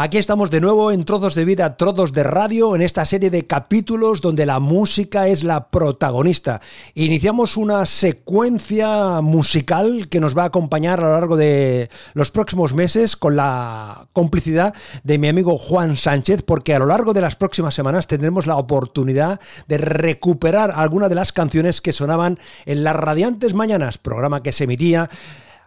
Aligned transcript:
Aquí 0.00 0.16
estamos 0.16 0.52
de 0.52 0.60
nuevo 0.60 0.92
en 0.92 1.04
Trozos 1.04 1.34
de 1.34 1.44
Vida, 1.44 1.76
Trozos 1.76 2.12
de 2.12 2.22
Radio, 2.22 2.76
en 2.76 2.82
esta 2.82 3.04
serie 3.04 3.30
de 3.30 3.48
capítulos 3.48 4.20
donde 4.20 4.46
la 4.46 4.60
música 4.60 5.26
es 5.26 5.42
la 5.42 5.70
protagonista. 5.70 6.60
Iniciamos 6.94 7.56
una 7.56 7.84
secuencia 7.84 9.20
musical 9.22 10.08
que 10.08 10.20
nos 10.20 10.38
va 10.38 10.44
a 10.44 10.46
acompañar 10.46 11.00
a 11.00 11.02
lo 11.02 11.12
largo 11.14 11.36
de 11.36 11.90
los 12.14 12.30
próximos 12.30 12.74
meses 12.74 13.16
con 13.16 13.34
la 13.34 14.06
complicidad 14.12 14.72
de 15.02 15.18
mi 15.18 15.26
amigo 15.26 15.58
Juan 15.58 15.96
Sánchez, 15.96 16.44
porque 16.44 16.76
a 16.76 16.78
lo 16.78 16.86
largo 16.86 17.12
de 17.12 17.20
las 17.20 17.34
próximas 17.34 17.74
semanas 17.74 18.06
tendremos 18.06 18.46
la 18.46 18.54
oportunidad 18.54 19.40
de 19.66 19.78
recuperar 19.78 20.70
algunas 20.76 21.08
de 21.08 21.16
las 21.16 21.32
canciones 21.32 21.80
que 21.80 21.92
sonaban 21.92 22.38
en 22.66 22.84
las 22.84 22.94
radiantes 22.94 23.52
mañanas, 23.52 23.98
programa 23.98 24.44
que 24.44 24.52
se 24.52 24.62
emitía 24.62 25.10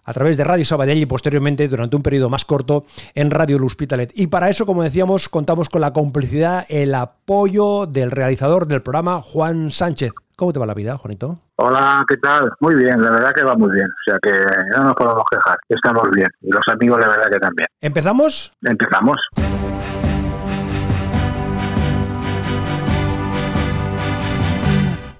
a 0.04 0.13
través 0.13 0.38
de 0.38 0.43
Radio 0.43 0.65
Sabadell 0.65 0.97
y 0.97 1.05
posteriormente 1.05 1.68
durante 1.68 1.95
un 1.95 2.04
periodo 2.04 2.29
más 2.29 2.45
corto 2.45 2.86
en 3.15 3.31
Radio 3.31 3.59
L'Hospitalet. 3.59 4.11
Y 4.15 4.27
para 4.27 4.50
eso, 4.50 4.65
como 4.65 4.83
decíamos, 4.83 5.29
contamos 5.29 5.69
con 5.69 5.82
la 5.82 5.93
complicidad, 5.93 6.65
el 6.69 6.93
apoyo 6.96 7.86
del 7.86 8.11
realizador 8.11 8.68
del 8.68 8.82
programa, 8.82 9.21
Juan 9.21 9.71
Sánchez. 9.71 10.11
¿Cómo 10.36 10.54
te 10.54 10.59
va 10.59 10.65
la 10.65 10.73
vida, 10.73 10.97
Juanito? 10.97 11.37
Hola, 11.57 12.04
¿qué 12.07 12.18
tal? 12.18 12.51
Muy 12.59 12.73
bien, 12.73 13.00
la 13.00 13.11
verdad 13.11 13.32
que 13.36 13.43
va 13.43 13.56
muy 13.56 13.71
bien. 13.71 13.86
O 13.86 14.04
sea 14.04 14.18
que 14.19 14.32
no 14.75 14.86
nos 14.86 14.95
podemos 14.95 15.23
quejar, 15.29 15.57
estamos 15.69 16.09
bien. 16.11 16.28
Y 16.42 16.51
los 16.51 16.64
amigos, 16.68 17.00
la 17.00 17.07
verdad 17.07 17.29
que 17.31 17.39
también. 17.39 17.68
¿Empezamos? 17.79 18.51
Empezamos. 18.64 19.18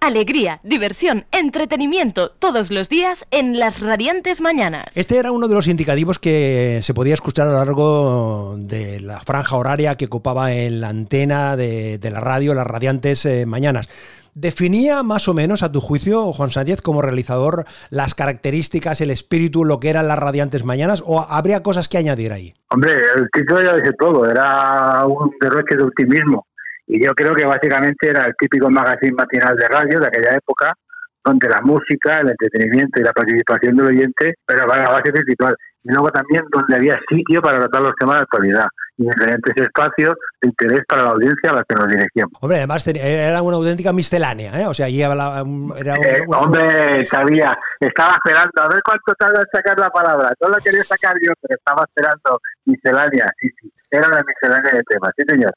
Alegría, 0.04 0.60
diversión, 0.64 1.26
entretenimiento, 1.32 2.32
todos 2.32 2.72
los 2.72 2.90
días 2.90 3.24
en 3.30 3.60
las 3.60 3.80
radiantes 3.80 4.42
mañanas. 4.42 4.86
Este 4.96 5.20
era 5.20 5.32
uno 5.32 5.48
de 5.48 5.54
los 5.54 5.68
indicativos 5.68 6.18
que 6.18 6.80
se 6.82 6.96
podía 6.96 7.14
escuchar 7.14 7.48
a 7.48 7.52
lo 7.52 7.58
largo 7.58 8.56
de 8.58 9.00
la 9.00 9.20
franja 9.20 9.58
horaria 9.58 9.98
que 9.98 10.06
ocupaba 10.06 10.54
en 10.54 10.82
la 10.82 10.90
antena 10.90 11.56
de, 11.56 12.00
la 12.12 12.20
radio, 12.20 12.56
las 12.56 12.66
radiantes 12.66 13.28
eh, 13.28 13.46
mañanas. 13.46 13.90
¿Definía 14.34 15.04
más 15.04 15.28
o 15.28 15.36
menos, 15.36 15.62
a 15.62 15.72
tu 15.72 15.82
juicio, 15.82 16.34
Juan 16.34 16.50
Sánchez, 16.50 16.82
como 16.82 17.04
realizador, 17.04 17.66
las 17.92 18.16
características, 18.16 19.02
el 19.02 19.12
espíritu, 19.12 19.66
lo 19.66 19.80
que 19.80 19.92
eran 19.92 20.08
las 20.08 20.18
radiantes 20.18 20.66
mañanas? 20.66 21.04
¿O 21.06 21.22
habría 21.22 21.62
cosas 21.62 21.90
que 21.90 22.00
añadir 22.00 22.34
ahí? 22.34 22.56
Hombre, 22.70 22.96
el 23.18 23.30
título 23.32 23.62
ya 23.62 23.76
dice 23.76 23.94
todo, 24.00 24.26
era 24.28 25.06
un 25.06 25.30
derroche 25.40 25.76
de 25.76 25.84
optimismo 25.84 26.48
y 26.92 27.02
yo 27.02 27.14
creo 27.14 27.34
que 27.34 27.46
básicamente 27.46 28.10
era 28.10 28.26
el 28.26 28.36
típico 28.38 28.70
magazine 28.70 29.14
matinal 29.14 29.56
de 29.56 29.68
radio 29.70 29.98
de 30.02 30.08
aquella 30.08 30.36
época, 30.36 30.74
donde 31.24 31.48
la 31.48 31.62
música, 31.62 32.20
el 32.20 32.32
entretenimiento 32.32 33.00
y 33.00 33.04
la 33.04 33.14
participación 33.14 33.78
del 33.78 33.88
oyente 33.88 34.36
era 34.46 34.68
la 34.68 34.90
base 34.90 35.14
principal. 35.14 35.56
Y 35.84 35.90
luego 35.90 36.10
también 36.10 36.44
donde 36.52 36.76
había 36.76 37.00
sitio 37.10 37.42
para 37.42 37.60
tratar 37.60 37.82
los 37.84 37.96
temas 37.98 38.18
de 38.18 38.22
actualidad 38.24 38.68
y 38.98 39.06
diferentes 39.06 39.56
espacios 39.56 40.16
de 40.42 40.50
interés 40.50 40.82
para 40.86 41.04
la 41.04 41.12
audiencia 41.12 41.52
a 41.52 41.54
la 41.54 41.64
que 41.64 41.76
nos 41.76 41.88
dirigíamos. 41.88 42.34
Hombre, 42.42 42.58
además 42.58 42.86
era 42.88 43.42
una 43.42 43.56
auténtica 43.56 43.94
miscelánea, 43.94 44.62
¿eh? 44.62 44.68
O 44.68 44.74
sea, 44.74 44.88
allí 44.88 45.02
era 45.02 45.44
un, 45.44 45.74
eh, 45.78 46.26
Hombre, 46.28 47.06
sabía, 47.06 47.58
estaba 47.80 48.16
esperando 48.16 48.62
a 48.62 48.68
ver 48.68 48.82
cuánto 48.84 49.14
tarda 49.18 49.40
en 49.40 49.48
sacar 49.50 49.80
la 49.80 49.90
palabra. 49.90 50.34
No 50.42 50.50
la 50.50 50.58
quería 50.60 50.84
sacar 50.84 51.16
yo, 51.26 51.32
pero 51.42 51.58
estaba 51.58 51.86
esperando 51.86 52.42
miscelánea, 52.66 53.32
sí, 53.40 53.48
sí. 53.62 53.72
Era 53.90 54.08
una 54.10 54.22
miscelánea 54.28 54.74
de 54.74 54.84
temas, 54.84 55.12
sí, 55.16 55.24
señor. 55.26 55.52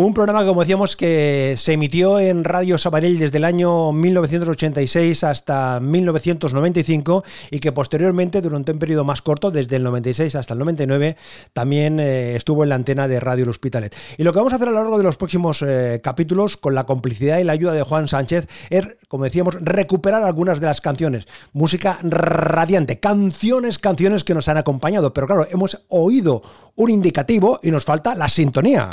Un 0.00 0.14
programa, 0.14 0.46
como 0.46 0.60
decíamos, 0.60 0.96
que 0.96 1.54
se 1.56 1.72
emitió 1.72 2.20
en 2.20 2.44
Radio 2.44 2.78
Sabadell 2.78 3.18
desde 3.18 3.38
el 3.38 3.44
año 3.44 3.90
1986 3.90 5.24
hasta 5.24 5.80
1995 5.80 7.24
y 7.50 7.58
que 7.58 7.72
posteriormente, 7.72 8.40
durante 8.40 8.70
un 8.70 8.78
periodo 8.78 9.02
más 9.02 9.22
corto, 9.22 9.50
desde 9.50 9.74
el 9.74 9.82
96 9.82 10.36
hasta 10.36 10.54
el 10.54 10.60
99, 10.60 11.16
también 11.52 11.98
eh, 11.98 12.36
estuvo 12.36 12.62
en 12.62 12.68
la 12.68 12.76
antena 12.76 13.08
de 13.08 13.18
Radio 13.18 13.42
El 13.42 13.50
Hospitalet. 13.50 13.92
Y 14.16 14.22
lo 14.22 14.32
que 14.32 14.38
vamos 14.38 14.52
a 14.52 14.56
hacer 14.56 14.68
a 14.68 14.70
lo 14.70 14.78
largo 14.78 14.98
de 14.98 15.02
los 15.02 15.16
próximos 15.16 15.62
eh, 15.62 16.00
capítulos, 16.00 16.56
con 16.56 16.76
la 16.76 16.86
complicidad 16.86 17.38
y 17.38 17.42
la 17.42 17.54
ayuda 17.54 17.72
de 17.72 17.82
Juan 17.82 18.06
Sánchez, 18.06 18.46
es, 18.70 18.86
como 19.08 19.24
decíamos, 19.24 19.56
recuperar 19.60 20.22
algunas 20.22 20.60
de 20.60 20.66
las 20.66 20.80
canciones. 20.80 21.26
Música 21.52 21.98
radiante, 22.04 23.00
canciones, 23.00 23.80
canciones 23.80 24.22
que 24.22 24.34
nos 24.34 24.46
han 24.46 24.58
acompañado. 24.58 25.12
Pero 25.12 25.26
claro, 25.26 25.48
hemos 25.50 25.80
oído 25.88 26.40
un 26.76 26.88
indicativo 26.88 27.58
y 27.64 27.72
nos 27.72 27.84
falta 27.84 28.14
la 28.14 28.28
sintonía. 28.28 28.88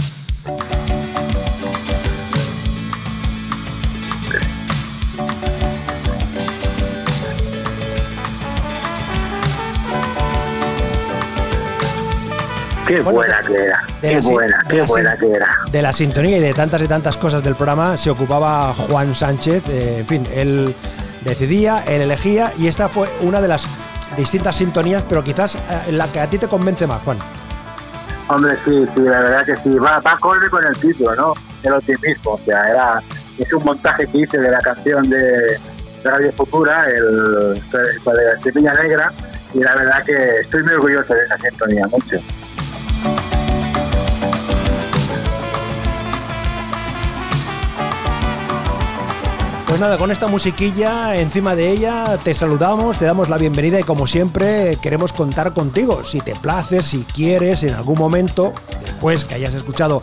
Qué 12.87 13.01
buena 13.01 13.41
que 13.41 13.55
era, 13.55 13.83
qué 13.99 14.19
buena, 14.21 14.63
qué 14.69 14.81
buena 14.83 15.17
que 15.17 15.31
era. 15.31 15.47
De 15.71 15.81
la 15.81 15.91
sintonía 15.91 16.37
y 16.37 16.39
de 16.39 16.53
tantas 16.53 16.81
y 16.81 16.87
tantas 16.87 17.17
cosas 17.17 17.41
del 17.41 17.55
programa 17.55 17.97
se 17.97 18.11
ocupaba 18.11 18.73
Juan 18.73 19.15
Sánchez, 19.15 19.67
eh, 19.69 19.99
en 19.99 20.07
fin, 20.07 20.23
él 20.33 20.75
decidía, 21.23 21.83
él 21.87 22.01
elegía 22.01 22.53
y 22.57 22.67
esta 22.67 22.87
fue 22.87 23.09
una 23.21 23.41
de 23.41 23.47
las 23.47 23.65
distintas 24.15 24.57
sintonías, 24.57 25.03
pero 25.09 25.23
quizás 25.23 25.55
eh, 25.55 25.91
la 25.91 26.07
que 26.07 26.19
a 26.19 26.29
ti 26.29 26.37
te 26.37 26.47
convence 26.47 26.85
más, 26.85 27.01
Juan. 27.01 27.17
Hombre, 28.27 28.55
sí, 28.65 28.85
sí, 28.95 29.01
la 29.01 29.19
verdad 29.19 29.45
que 29.45 29.57
sí, 29.57 29.77
va, 29.77 29.99
va 29.99 30.11
acorde 30.11 30.49
con 30.49 30.63
el 30.65 30.77
título, 30.77 31.15
¿no? 31.15 31.33
El 31.63 31.73
optimismo, 31.73 32.33
o 32.33 32.39
sea, 32.45 32.69
era, 32.69 33.01
es 33.37 33.51
un 33.53 33.63
montaje 33.63 34.05
que 34.07 34.19
hice 34.19 34.37
de 34.37 34.51
la 34.51 34.59
canción 34.59 35.09
de, 35.09 35.59
Radio 36.03 36.31
Futura, 36.33 36.85
el, 36.85 37.53
de 37.55 38.43
Semilla 38.43 38.73
Negra, 38.73 39.11
y 39.53 39.59
la 39.59 39.75
verdad 39.75 40.03
que 40.05 40.39
estoy 40.41 40.63
muy 40.63 40.73
orgulloso 40.73 41.13
de 41.13 41.23
esa 41.23 41.37
sintonía, 41.39 41.87
mucho. 41.87 42.17
Pues 49.75 49.81
nada, 49.81 49.97
con 49.97 50.09
esta 50.09 50.27
musiquilla 50.27 51.17
encima 51.17 51.53
de 51.53 51.69
ella 51.69 52.17
te 52.23 52.33
saludamos, 52.33 52.97
te 52.97 53.03
damos 53.03 53.27
la 53.27 53.37
bienvenida 53.37 53.77
y 53.77 53.83
como 53.83 54.07
siempre 54.07 54.77
queremos 54.81 55.11
contar 55.11 55.53
contigo. 55.53 56.01
Si 56.05 56.21
te 56.21 56.33
places, 56.33 56.85
si 56.85 57.03
quieres, 57.03 57.61
en 57.63 57.73
algún 57.73 57.99
momento, 57.99 58.53
después 58.85 59.25
que 59.25 59.35
hayas 59.35 59.53
escuchado 59.53 60.01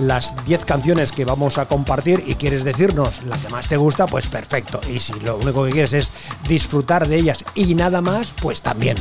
las 0.00 0.42
10 0.46 0.64
canciones 0.64 1.12
que 1.12 1.26
vamos 1.26 1.58
a 1.58 1.66
compartir 1.66 2.24
y 2.26 2.36
quieres 2.36 2.64
decirnos 2.64 3.22
la 3.24 3.36
que 3.36 3.50
más 3.50 3.68
te 3.68 3.76
gusta, 3.76 4.06
pues 4.06 4.26
perfecto. 4.26 4.80
Y 4.90 5.00
si 5.00 5.12
lo 5.20 5.36
único 5.36 5.64
que 5.66 5.72
quieres 5.72 5.92
es 5.92 6.12
disfrutar 6.48 7.06
de 7.06 7.16
ellas 7.16 7.44
y 7.54 7.74
nada 7.74 8.00
más, 8.00 8.32
pues 8.40 8.62
también. 8.62 8.96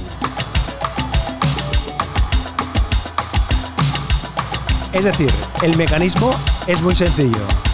Es 4.92 5.06
decir, 5.06 5.32
el 5.62 5.78
mecanismo 5.78 6.30
es 6.68 6.82
muy 6.82 6.94
sencillo. 6.94 7.69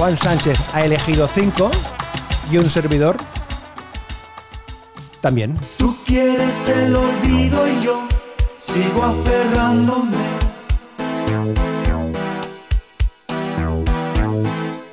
Juan 0.00 0.16
Sánchez 0.16 0.58
ha 0.72 0.82
elegido 0.82 1.28
cinco 1.28 1.70
y 2.50 2.56
un 2.56 2.64
servidor 2.70 3.18
también. 5.20 5.58
Tú 5.76 5.94
quieres 6.06 6.68
el 6.68 6.96
olvido 6.96 7.68
y 7.68 7.84
yo 7.84 8.08
sigo 8.56 9.04
aferrándome 9.04 10.16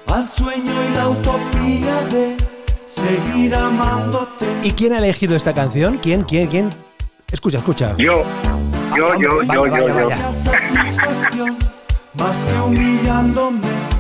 al 0.08 0.28
sueño 0.28 0.74
y 0.74 0.96
la 0.98 1.08
utopía 1.08 2.02
de 2.12 2.36
seguir 2.86 3.56
amándote. 3.56 4.46
¿Y 4.62 4.74
quién 4.74 4.92
ha 4.92 4.98
elegido 4.98 5.38
esta 5.38 5.54
canción? 5.54 6.00
¿Quién? 6.04 6.24
¿Quién? 6.24 6.48
¿Quién? 6.48 6.70
Escucha, 7.32 7.60
escucha. 7.60 7.96
Yo. 7.98 8.26
Yo, 8.94 9.18
yo, 9.18 9.42
yo, 9.44 9.68
yo, 9.68 9.88
yo. 9.88 11.56
Más 12.14 12.44
que 12.44 12.60
humillándome 12.60 13.97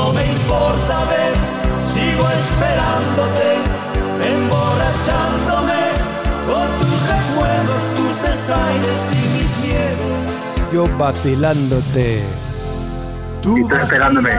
no 0.00 0.12
me 0.12 0.24
importa, 0.24 0.96
ves, 1.10 1.60
sigo 1.78 2.24
esperándote, 2.42 3.48
emborrachándome 4.34 5.82
con 6.46 6.66
tus 6.80 6.98
recuerdos, 7.14 7.82
tus 7.96 8.22
desaires 8.22 9.02
y 9.12 9.42
mis 9.42 9.58
miedos. 9.58 10.72
Yo 10.72 10.84
vacilándote. 10.98 12.22
Tú 13.42 13.58
y 13.58 13.62
esperándome. 13.62 14.30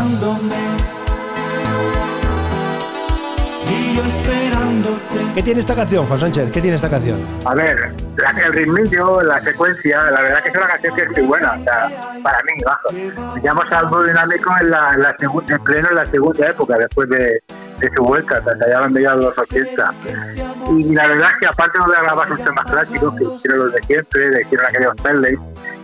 Y 3.70 3.96
yo 3.96 4.04
esperándote. 4.04 5.02
¿Qué 5.36 5.44
tiene 5.44 5.60
esta 5.60 5.76
canción, 5.76 6.06
Juan 6.06 6.20
Sánchez? 6.20 6.52
¿Qué 6.52 6.62
tiene 6.62 6.76
esta 6.76 6.90
canción? 6.90 7.20
A 7.46 7.56
ver, 7.56 7.94
el 8.46 8.54
ritmillo, 8.54 9.22
la 9.22 9.40
secuencia, 9.42 10.04
la 10.12 10.22
verdad 10.22 10.44
que 10.44 10.50
es 10.50 10.56
una 10.56 10.68
canción 10.68 10.96
que 10.96 11.02
es 11.04 11.10
muy 11.12 11.22
buena, 11.22 11.54
o 11.54 11.64
sea, 11.64 11.90
para 12.24 12.42
mí, 12.44 12.52
bajo. 12.66 12.90
Llamas 13.42 13.72
algo 13.72 14.04
dinámico 14.04 14.54
en 14.60 14.72
la, 14.72 14.98
la 14.98 15.16
segunda, 15.18 15.56
en 15.56 15.64
pleno 15.64 15.90
en 15.90 15.96
la 15.96 16.06
segunda 16.06 16.48
época, 16.48 16.78
después 16.78 17.10
de, 17.10 17.42
de 17.80 17.92
su 17.96 18.04
vuelta, 18.04 18.38
hasta 18.38 18.52
allá 18.52 18.86
en 18.86 18.94
medio 18.94 19.12
de 19.12 19.24
los 19.24 19.38
80. 19.38 19.94
Y 20.78 20.94
la 20.94 21.08
verdad 21.08 21.32
es 21.34 21.40
que 21.40 21.48
aparte 21.48 21.78
no 21.80 21.88
de 21.88 21.98
grabar 22.02 22.28
sus 22.28 22.44
temas 22.44 22.72
clásicos, 22.72 23.16
que 23.16 23.26
quiero 23.42 23.58
los 23.66 23.74
de 23.74 23.82
siempre, 23.84 24.30
de 24.30 24.46
Quiero 24.46 24.68
aquellos 24.68 24.96
Perley, 25.02 25.38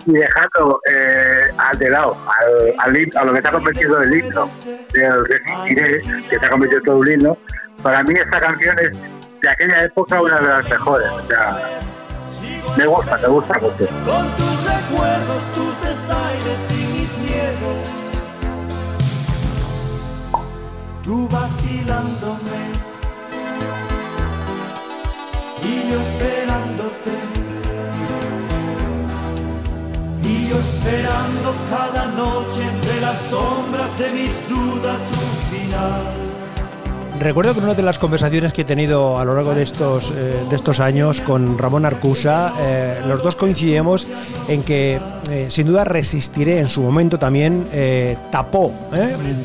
y 0.05 0.13
dejando 0.13 0.81
eh, 0.89 1.41
al 1.57 1.77
de 1.77 1.89
lado, 1.89 2.17
al, 2.27 2.95
al, 2.95 3.11
a 3.15 3.23
lo 3.25 3.33
que 3.33 3.41
se 3.41 3.47
ha 3.47 3.51
convertido 3.51 4.01
el 4.01 4.13
himno 4.13 4.47
del 4.93 6.01
que 6.29 6.39
se 6.39 6.45
ha 6.45 6.49
convertido 6.49 6.79
en 6.79 6.85
todo 6.85 6.97
un 6.97 7.11
himno, 7.11 7.37
para 7.87 8.03
mí 8.03 8.13
esta 8.13 8.41
canción 8.41 8.75
es 8.79 8.91
de 9.41 9.49
aquella 9.49 9.83
época 9.85 10.21
una 10.21 10.37
de 10.41 10.47
las 10.49 10.69
mejores. 10.69 11.07
O 11.09 11.25
sea, 11.25 11.79
me 12.77 12.85
gusta, 12.85 13.17
me 13.17 13.27
gusta 13.29 13.53
mucho. 13.59 13.85
Con 14.05 14.29
tus 14.35 14.63
recuerdos, 14.65 15.45
tus 15.55 15.87
desaires 15.87 16.71
y 16.71 16.99
mis 16.99 17.17
miedos. 17.19 17.87
Tú 21.01 21.29
vacilándome 21.31 22.61
y 25.63 25.89
yo 25.89 26.01
esperándote. 26.01 27.13
Y 30.23 30.49
yo 30.49 30.59
esperando 30.59 31.55
cada 31.69 32.07
noche 32.07 32.63
entre 32.63 32.99
las 32.99 33.17
sombras 33.17 33.97
de 33.97 34.09
mis 34.09 34.49
dudas 34.49 35.09
un 35.13 35.57
final. 35.57 36.26
Recuerdo 37.19 37.53
que 37.53 37.59
en 37.59 37.65
una 37.65 37.73
de 37.73 37.81
las 37.81 37.97
conversaciones 37.97 38.53
que 38.53 38.61
he 38.61 38.65
tenido 38.65 39.17
a 39.17 39.25
lo 39.25 39.33
largo 39.33 39.55
de 39.55 39.63
estos, 39.63 40.11
eh, 40.15 40.45
de 40.49 40.55
estos 40.55 40.79
años 40.79 41.19
con 41.21 41.57
Ramón 41.57 41.83
Arcusa, 41.83 42.53
eh, 42.59 43.01
los 43.07 43.23
dos 43.23 43.35
coincidimos 43.35 44.07
en 44.47 44.63
que 44.63 44.99
eh, 45.29 45.47
sin 45.49 45.65
duda 45.67 45.83
resistiré 45.83 46.59
en 46.59 46.67
su 46.67 46.81
momento 46.81 47.17
también 47.17 47.65
tapó 48.31 48.73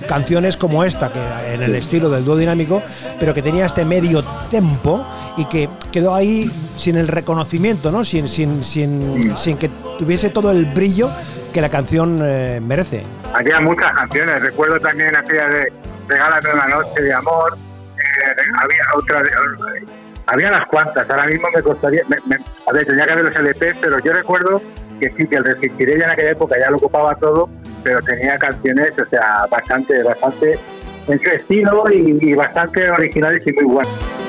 canciones 0.06 0.56
como 0.56 0.84
esta, 0.84 1.10
que 1.10 1.20
en 1.54 1.62
el 1.62 1.74
estilo 1.74 2.10
del 2.10 2.24
dúo 2.24 2.36
dinámico, 2.36 2.82
pero 3.18 3.32
que 3.32 3.42
tenía 3.42 3.66
este 3.66 3.84
medio 3.84 4.22
tempo 4.50 5.04
y 5.36 5.46
que 5.46 5.68
quedó 5.90 6.14
ahí 6.14 6.50
sin 6.76 6.96
el 6.96 7.08
reconocimiento, 7.08 7.90
¿no? 7.90 8.04
sin, 8.04 8.28
sin, 8.28 8.62
sin, 8.64 9.36
sin 9.36 9.56
que 9.56 9.70
tuviese 9.98 10.30
todo 10.30 10.50
el 10.50 10.66
brillo 10.66 11.10
que 11.52 11.60
la 11.60 11.68
canción 11.68 12.18
merece. 12.66 13.04
Había 13.34 13.60
muchas 13.60 13.92
canciones, 13.92 14.42
recuerdo 14.42 14.78
también 14.78 15.16
aquella 15.16 15.48
de 15.48 15.72
Regálame 16.08 16.52
una 16.52 16.66
noche 16.66 17.00
de 17.00 17.14
amor, 17.14 17.56
eh, 17.56 17.61
había 18.60 18.82
otra, 18.94 19.22
había 20.26 20.48
unas 20.48 20.68
cuantas, 20.68 21.08
ahora 21.10 21.26
mismo 21.26 21.48
me 21.54 21.62
costaría, 21.62 22.02
a 22.02 22.72
ver, 22.72 22.86
tenía 22.86 23.06
que 23.06 23.14
ver 23.14 23.24
los 23.24 23.36
LPs, 23.36 23.78
pero 23.80 23.98
yo 24.00 24.12
recuerdo 24.12 24.62
que 25.00 25.10
sí, 25.16 25.26
que 25.26 25.36
el 25.36 25.44
Resistiré 25.44 25.98
ya 25.98 26.04
en 26.04 26.10
aquella 26.10 26.30
época 26.30 26.56
ya 26.58 26.70
lo 26.70 26.76
ocupaba 26.76 27.14
todo, 27.16 27.48
pero 27.82 28.00
tenía 28.02 28.38
canciones, 28.38 28.92
o 28.98 29.08
sea, 29.08 29.46
bastante, 29.50 30.02
bastante 30.02 30.58
en 31.08 31.18
su 31.18 31.28
estilo 31.30 31.84
y, 31.90 32.18
y 32.20 32.34
bastante 32.34 32.88
originales 32.90 33.44
y 33.46 33.52
muy 33.52 33.64
buenas. 33.64 34.21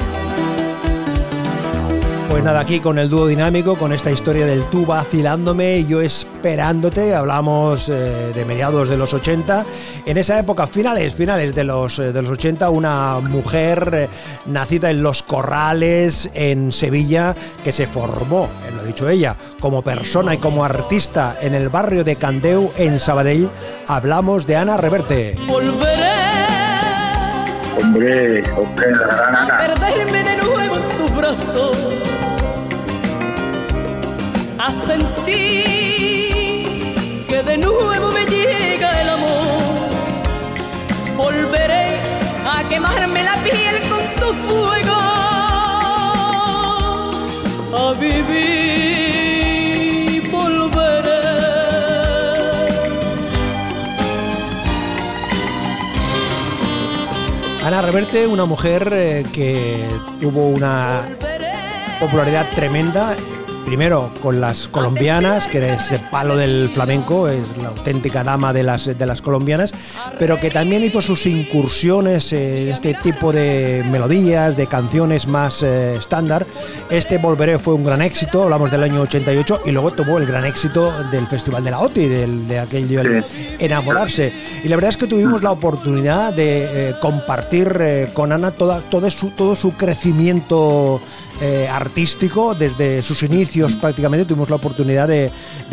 Pues 2.33 2.43
nada, 2.43 2.61
aquí 2.61 2.79
con 2.79 2.97
el 2.97 3.09
dúo 3.09 3.27
dinámico, 3.27 3.75
con 3.75 3.93
esta 3.93 4.09
historia 4.09 4.47
del 4.47 4.63
tú 4.63 4.87
vacilándome 4.87 5.77
y 5.77 5.85
yo 5.85 6.01
esperándote, 6.01 7.13
hablamos 7.13 7.89
eh, 7.89 8.31
de 8.33 8.43
mediados 8.45 8.89
de 8.89 8.97
los 8.97 9.13
80. 9.13 9.63
En 10.07 10.17
esa 10.17 10.39
época, 10.39 10.65
finales, 10.65 11.13
finales 11.13 11.53
de 11.53 11.63
los, 11.63 11.99
eh, 11.99 12.11
de 12.11 12.23
los 12.23 12.31
80, 12.31 12.71
una 12.71 13.19
mujer 13.19 13.91
eh, 13.93 14.09
nacida 14.47 14.89
en 14.89 15.03
Los 15.03 15.21
Corrales, 15.21 16.31
en 16.33 16.71
Sevilla, 16.71 17.35
que 17.63 17.71
se 17.71 17.85
formó, 17.85 18.49
lo 18.75 18.81
ha 18.81 18.83
dicho 18.83 19.07
ella, 19.07 19.35
como 19.59 19.83
persona 19.83 20.33
y 20.33 20.39
como 20.39 20.65
artista 20.65 21.37
en 21.39 21.53
el 21.53 21.69
barrio 21.69 22.03
de 22.03 22.15
Candeu, 22.15 22.71
en 22.79 22.99
Sabadell. 22.99 23.47
Hablamos 23.87 24.47
de 24.47 24.55
Ana 24.55 24.75
Reverte. 24.75 25.37
Volveré. 25.45 26.01
Hombre, 27.79 28.41
hombre, 28.57 28.87
a 29.05 29.57
perderme 29.59 30.23
de 30.23 30.37
nuevo 30.37 30.75
en 30.77 30.97
tu 30.97 31.13
brazo 31.13 32.02
a 34.65 34.71
sentir 34.71 35.83
que 37.27 37.43
de 37.43 37.57
nuevo 37.57 38.11
me 38.11 38.25
llega 38.25 39.01
el 39.01 39.09
amor. 39.09 39.89
Volveré 41.17 41.99
a 42.45 42.63
quemarme 42.69 43.23
la 43.23 43.35
piel 43.43 43.81
con 43.89 44.03
tu 44.19 44.33
fuego, 44.45 44.95
a 47.81 47.93
vivir 47.99 48.61
volveré. 50.31 51.19
Ana 57.65 57.81
Reverte, 57.81 58.27
una 58.27 58.45
mujer 58.45 58.89
eh, 58.93 59.25
que 59.33 59.85
tuvo 60.21 60.47
una 60.47 61.03
popularidad 61.99 62.45
tremenda 62.55 63.17
primero 63.65 64.11
con 64.21 64.41
las 64.41 64.67
colombianas, 64.67 65.47
que 65.47 65.73
es 65.73 65.91
el 65.91 66.01
palo 66.09 66.37
del 66.37 66.69
flamenco, 66.69 67.27
es 67.27 67.57
la 67.57 67.69
auténtica 67.69 68.23
dama 68.23 68.53
de 68.53 68.63
las, 68.63 68.85
de 68.85 69.05
las 69.05 69.21
colombianas, 69.21 69.73
pero 70.19 70.37
que 70.37 70.49
también 70.51 70.83
hizo 70.83 71.01
sus 71.01 71.25
incursiones 71.25 72.31
en 72.33 72.69
este 72.69 72.93
tipo 72.95 73.31
de 73.31 73.83
melodías, 73.89 74.57
de 74.57 74.67
canciones 74.67 75.27
más 75.27 75.63
eh, 75.63 75.95
estándar. 75.95 76.45
Este 76.89 77.17
Volveré 77.17 77.59
fue 77.59 77.73
un 77.73 77.83
gran 77.83 78.01
éxito, 78.01 78.43
hablamos 78.43 78.71
del 78.71 78.83
año 78.83 79.01
88, 79.01 79.61
y 79.65 79.71
luego 79.71 79.91
tuvo 79.91 80.17
el 80.17 80.25
gran 80.25 80.45
éxito 80.45 80.91
del 81.11 81.27
Festival 81.27 81.63
de 81.63 81.71
la 81.71 81.79
OTI, 81.79 82.07
del, 82.07 82.47
de 82.47 82.59
aquello 82.59 83.01
enamorarse. 83.59 84.33
Y 84.63 84.67
la 84.67 84.75
verdad 84.75 84.89
es 84.89 84.97
que 84.97 85.07
tuvimos 85.07 85.43
la 85.43 85.51
oportunidad 85.51 86.33
de 86.33 86.89
eh, 86.89 86.95
compartir 87.01 87.77
eh, 87.79 88.09
con 88.13 88.31
Ana 88.31 88.51
toda, 88.51 88.81
todo, 88.81 89.09
su, 89.09 89.29
todo 89.31 89.55
su 89.55 89.73
crecimiento 89.73 91.01
eh, 91.45 91.67
artístico 91.67 92.55
desde 92.55 93.03
sus 93.03 93.21
inicios 93.21 93.75
prácticamente 93.75 94.23
tuvimos 94.23 94.49
la 94.49 94.55
oportunidad 94.55 95.09
de, 95.09 95.29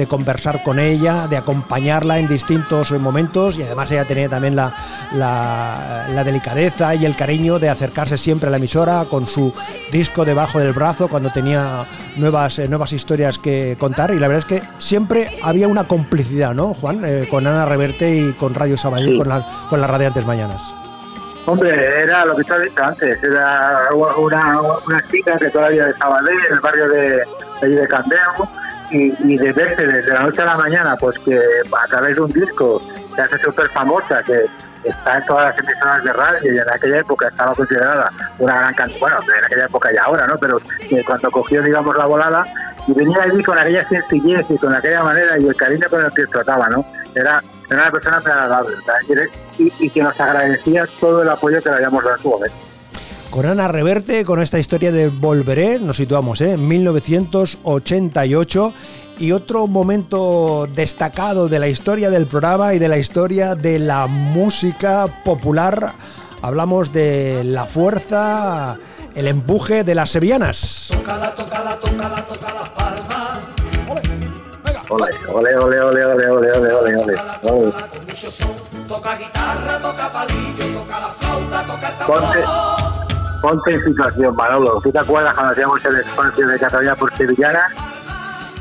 conversar 0.08 0.64
con 0.64 0.80
ella, 0.80 1.28
de 1.28 1.36
acompañarla 1.36 2.18
en 2.18 2.26
distintos 2.26 2.90
momentos 2.90 3.56
y 3.56 3.62
además 3.62 3.88
ella 3.92 4.04
tenía 4.04 4.28
también 4.28 4.56
la, 4.56 4.74
la, 5.14 6.24
delicadeza 6.24 6.96
y 6.96 7.04
el 7.04 7.14
cariño 7.14 7.60
de 7.60 7.68
acercarse 7.68 8.18
siempre 8.18 8.48
a 8.48 8.50
la 8.50 8.56
emisora 8.56 9.04
con 9.08 9.28
su 9.28 9.52
disco 9.92 10.24
debajo 10.24 10.58
del 10.58 10.72
brazo 10.72 11.06
cuando 11.06 11.30
tenía 11.30 11.84
nuevas, 12.16 12.58
eh, 12.58 12.68
nuevas 12.68 12.92
historias 12.92 13.38
que 13.38 13.76
contar 13.78 14.12
y 14.12 14.18
la 14.18 14.26
verdad 14.26 14.50
es 14.50 14.60
que 14.60 14.66
siempre 14.78 15.38
había 15.40 15.68
una 15.68 15.84
complicidad, 15.84 16.52
¿no, 16.52 16.74
Juan? 16.74 17.02
Eh, 17.04 17.28
con 17.30 17.46
Ana 17.46 17.64
Reverte 17.64 18.16
y 18.16 18.32
con 18.32 18.54
Radio 18.54 18.76
Sabadell, 18.76 19.16
con, 19.16 19.28
la, 19.28 19.46
con 19.68 19.80
las 19.80 19.88
Radiantes 19.88 20.26
Mañanas. 20.26 20.79
Hombre, 21.46 22.02
era 22.02 22.24
lo 22.24 22.36
que 22.36 22.42
he 22.42 22.60
dicho 22.60 22.84
antes, 22.84 23.22
era 23.22 23.88
una, 23.94 24.60
una 24.86 25.02
chica 25.10 25.38
que 25.38 25.48
todavía 25.48 25.86
de 25.86 25.94
Sabadell, 25.94 26.38
en 26.48 26.52
el 26.54 26.60
barrio 26.60 26.88
de, 26.88 27.24
de 27.62 27.88
Candeo, 27.88 28.48
y, 28.90 29.36
de 29.36 29.52
verse 29.52 29.86
desde 29.86 30.12
la 30.12 30.20
noche 30.20 30.42
a 30.42 30.46
la 30.46 30.56
mañana, 30.56 30.96
pues 30.96 31.18
que 31.20 31.38
a 31.38 31.86
través 31.86 32.16
de 32.16 32.22
un 32.22 32.32
disco 32.32 32.82
se 33.14 33.22
hace 33.22 33.38
súper 33.38 33.68
famosa, 33.70 34.22
que 34.22 34.46
está 34.84 35.18
en 35.18 35.24
todas 35.24 35.50
las 35.54 35.64
emisoras 35.64 36.04
de 36.04 36.12
radio 36.12 36.54
y 36.54 36.58
en 36.58 36.70
aquella 36.70 36.98
época 36.98 37.28
estaba 37.28 37.54
considerada 37.54 38.10
una 38.38 38.56
gran 38.56 38.74
canción, 38.74 39.00
bueno, 39.00 39.16
en 39.38 39.44
aquella 39.44 39.64
época 39.66 39.92
y 39.92 39.96
ahora, 39.96 40.26
¿no? 40.26 40.38
Pero 40.38 40.60
cuando 41.06 41.30
cogió, 41.30 41.62
digamos, 41.62 41.96
la 41.96 42.06
volada 42.06 42.44
y 42.86 42.92
venía 42.92 43.22
allí 43.22 43.42
con 43.42 43.58
aquella 43.58 43.88
sencillez 43.88 44.46
y 44.48 44.58
con 44.58 44.74
aquella 44.74 45.02
manera 45.02 45.38
y 45.38 45.46
el 45.46 45.56
cariño 45.56 45.86
con 45.88 46.04
el 46.04 46.12
que 46.12 46.26
trataba, 46.26 46.68
¿no? 46.68 46.84
Era 47.14 47.42
era 47.70 47.82
una 47.82 47.92
persona 47.92 48.16
agradable 48.16 48.74
y, 49.60 49.72
y, 49.78 49.90
que 49.90 50.02
nos 50.02 50.18
agradecía 50.18 50.88
todo 50.98 51.22
el 51.22 51.28
apoyo 51.28 51.62
que 51.62 51.68
le 51.68 51.76
habíamos 51.76 52.02
dado 52.02 52.16
a 52.16 52.18
su 52.18 52.28
momento. 52.28 52.56
Con 53.30 53.46
Ana 53.46 53.68
Reverte, 53.68 54.24
con 54.24 54.42
esta 54.42 54.58
historia 54.58 54.90
de 54.90 55.08
Volveré, 55.08 55.78
nos 55.78 55.98
situamos 55.98 56.40
¿eh? 56.40 56.54
en 56.54 56.66
1988 56.66 58.74
y 59.20 59.30
otro 59.32 59.68
momento 59.68 60.66
destacado 60.74 61.48
de 61.48 61.60
la 61.60 61.68
historia 61.68 62.10
del 62.10 62.26
programa 62.26 62.74
y 62.74 62.80
de 62.80 62.88
la 62.88 62.98
historia 62.98 63.54
de 63.54 63.78
la 63.78 64.08
música 64.08 65.06
popular. 65.24 65.92
Hablamos 66.42 66.92
de 66.92 67.44
la 67.44 67.66
fuerza, 67.66 68.76
el 69.14 69.28
empuje 69.28 69.84
de 69.84 69.94
las 69.94 70.10
sevillanas. 70.10 70.88
Tócala, 70.90 71.32
tócala, 71.34 71.78
tócala, 71.78 72.26
Ole, 74.90 75.08
ole, 75.28 75.56
ole, 75.56 75.80
ole, 75.80 76.04
ole, 76.04 76.26
ole, 76.28 76.52
ole, 76.52 76.74
ole, 76.74 76.96
ole. 76.96 77.14
Ponte, 82.06 82.44
ponte 83.40 83.72
en 83.72 83.84
situación, 83.84 84.34
Manolo. 84.34 84.80
¿Tú 84.82 84.90
te 84.90 84.98
acuerdas 84.98 85.34
cuando 85.34 85.52
hacíamos 85.52 85.84
el 85.84 86.00
espacio 86.00 86.48
de 86.48 86.58
Cataluña 86.58 86.96
por 86.96 87.16
Sevillana? 87.16 87.68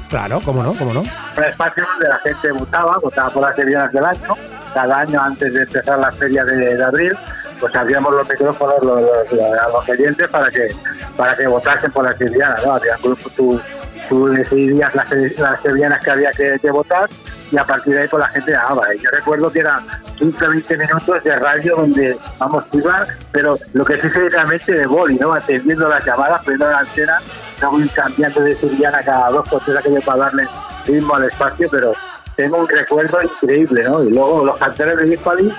Claro, 0.09 0.39
cómo 0.45 0.61
no, 0.61 0.73
cómo 0.73 0.93
no. 0.93 0.99
Un 1.01 1.43
espacio 1.43 1.83
donde 1.83 2.09
la 2.09 2.19
gente 2.19 2.51
votaba, 2.51 2.97
votaba 3.01 3.29
por 3.31 3.43
las 3.43 3.55
sevillanas 3.55 3.91
del 3.91 4.05
año. 4.05 4.35
Cada 4.71 4.99
año 4.99 5.21
antes 5.21 5.51
de 5.51 5.63
empezar 5.63 5.97
la 5.97 6.11
feria 6.11 6.45
de, 6.45 6.83
abril, 6.83 7.17
pues 7.59 7.75
abríamos 7.75 8.13
los 8.13 8.29
micrófonos 8.29 8.83
los, 8.83 9.01
a 9.01 9.69
los 9.69 9.83
clientes 9.85 10.27
para 10.29 10.51
que 10.51 10.67
para 11.17 11.35
que 11.35 11.47
votasen 11.47 11.91
por 11.91 12.05
las 12.05 12.17
sevillanas, 12.17 12.63
¿no? 12.63 12.73
Había 12.75 12.95
un 12.97 13.01
grupo, 13.01 13.29
tú 13.35 13.59
decidías 14.09 14.93
las, 14.95 15.11
las 15.37 15.61
sevillanas 15.61 16.03
que 16.03 16.11
había 16.11 16.31
que, 16.31 16.71
votar 16.71 17.09
y 17.51 17.57
a 17.57 17.63
partir 17.63 17.93
de 17.93 18.01
ahí 18.01 18.07
pues 18.07 18.21
la 18.21 18.27
gente 18.29 18.51
llamaba. 18.51 18.93
Yo 18.93 19.09
recuerdo 19.11 19.51
que 19.51 19.59
eran 19.59 19.85
15 20.17 20.47
20 20.47 20.77
minutos 20.77 21.23
de 21.23 21.35
radio 21.35 21.75
donde, 21.75 22.17
vamos, 22.37 22.65
iba, 22.73 23.05
pero 23.31 23.57
lo 23.73 23.85
que 23.85 23.99
sí 23.99 24.07
realmente 24.07 24.71
de 24.71 24.85
boli, 24.85 25.15
¿no? 25.15 25.33
Atendiendo 25.33 25.87
las 25.89 26.05
llamadas, 26.05 26.43
poniendo 26.43 26.69
la 26.69 26.79
antena, 26.79 27.17
cambiando 27.93 28.41
de 28.41 28.55
sevillana 28.55 29.03
cada 29.03 29.29
dos 29.31 29.47
por 29.47 29.63
tres 29.63 29.77
aquello 29.77 30.01
para 30.01 30.19
darle 30.19 30.47
ritmo 30.85 31.15
al 31.15 31.25
espacio, 31.25 31.67
pero 31.71 31.93
tengo 32.35 32.57
un 32.57 32.67
recuerdo 32.67 33.21
increíble, 33.21 33.83
¿no? 33.83 34.03
Y 34.03 34.11
luego 34.11 34.45
los 34.45 34.57
canteros 34.57 34.97
de 34.97 35.13
Hispali 35.13 35.53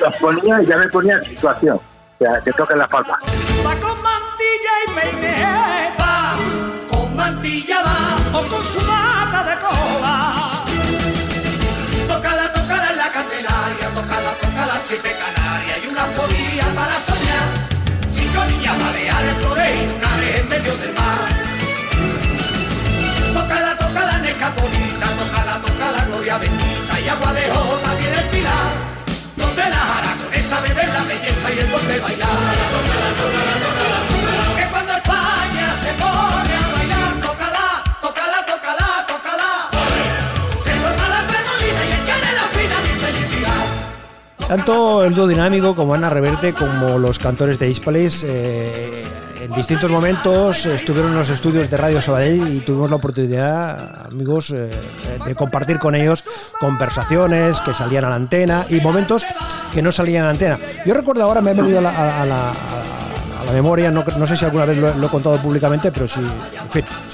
los 0.00 0.16
ponía 0.16 0.62
y 0.62 0.66
ya 0.66 0.76
me 0.76 0.88
ponía 0.88 1.14
en 1.14 1.22
situación, 1.22 1.76
o 1.76 2.24
sea, 2.24 2.40
que 2.40 2.52
toquen 2.52 2.78
las 2.78 2.88
palmas. 2.88 3.18
Mantilla 7.30 7.82
va 7.82 8.38
o 8.38 8.42
con 8.46 8.64
su 8.64 8.80
mata 8.86 9.40
de 9.48 9.56
cola. 9.64 10.16
Tócala, 12.08 12.52
tócala 12.52 12.90
en 12.90 12.96
la 12.96 13.08
candelaria, 13.16 13.86
tócala, 13.94 14.32
tócala 14.42 14.74
siete 14.86 15.10
canarias 15.22 15.78
y 15.84 15.86
una 15.88 16.04
folía 16.16 16.66
para 16.74 16.96
soñar. 17.08 17.48
Cinco 18.10 18.44
niñas 18.50 18.76
baleares, 18.78 19.34
flores 19.42 19.70
y 19.80 19.86
lunares 19.90 20.40
en 20.40 20.48
medio 20.48 20.72
del 20.82 20.92
mar. 20.94 21.28
Tócala, 23.34 23.72
tócala 23.78 24.12
en 24.18 24.24
escapolita, 24.26 25.06
tócala, 25.20 25.54
tócala 25.64 26.04
gloria 26.06 26.38
bendita 26.38 26.94
y 27.04 27.08
agua 27.08 27.32
de 27.32 27.44
jota 27.54 27.90
tiene 28.00 28.18
el 28.18 28.28
pilar. 28.34 28.70
Donde 29.36 29.64
la 29.74 29.82
aragonesa 29.98 30.60
bebe 30.62 30.86
la 30.86 31.02
belleza 31.10 31.46
y 31.54 31.58
el 31.60 31.70
don 31.70 31.86
de 31.88 32.00
bailar. 32.00 32.56
Que 33.60 33.69
Tanto 44.50 45.04
el 45.04 45.14
dúo 45.14 45.28
dinámico 45.28 45.76
como 45.76 45.94
Ana 45.94 46.10
Reverte 46.10 46.52
como 46.52 46.98
los 46.98 47.20
cantores 47.20 47.56
de 47.60 47.70
Hispalis 47.70 48.24
eh, 48.26 49.04
en 49.40 49.52
distintos 49.52 49.88
momentos 49.88 50.66
estuvieron 50.66 51.12
en 51.12 51.18
los 51.18 51.28
estudios 51.28 51.70
de 51.70 51.76
Radio 51.76 52.02
Sabadell 52.02 52.56
y 52.56 52.58
tuvimos 52.58 52.90
la 52.90 52.96
oportunidad, 52.96 54.08
amigos, 54.08 54.50
eh, 54.50 54.68
de 55.24 55.34
compartir 55.36 55.78
con 55.78 55.94
ellos 55.94 56.24
conversaciones 56.58 57.60
que 57.60 57.72
salían 57.72 58.06
a 58.06 58.10
la 58.10 58.16
antena 58.16 58.66
y 58.68 58.80
momentos 58.80 59.22
que 59.72 59.82
no 59.82 59.92
salían 59.92 60.22
a 60.24 60.26
la 60.26 60.32
antena. 60.32 60.58
Yo 60.84 60.94
recuerdo 60.94 61.22
ahora, 61.22 61.40
me 61.40 61.52
he 61.52 61.54
venido 61.54 61.78
a 61.78 61.82
la, 61.82 62.52
memoria, 63.52 63.92
no, 63.92 64.26
sé 64.26 64.36
si 64.36 64.44
alguna 64.44 64.64
vez 64.64 64.76
lo, 64.78 65.06
he- 65.06 65.08
contado 65.08 65.36
públicamente, 65.36 65.92
pero 65.92 66.08
si, 66.08 66.20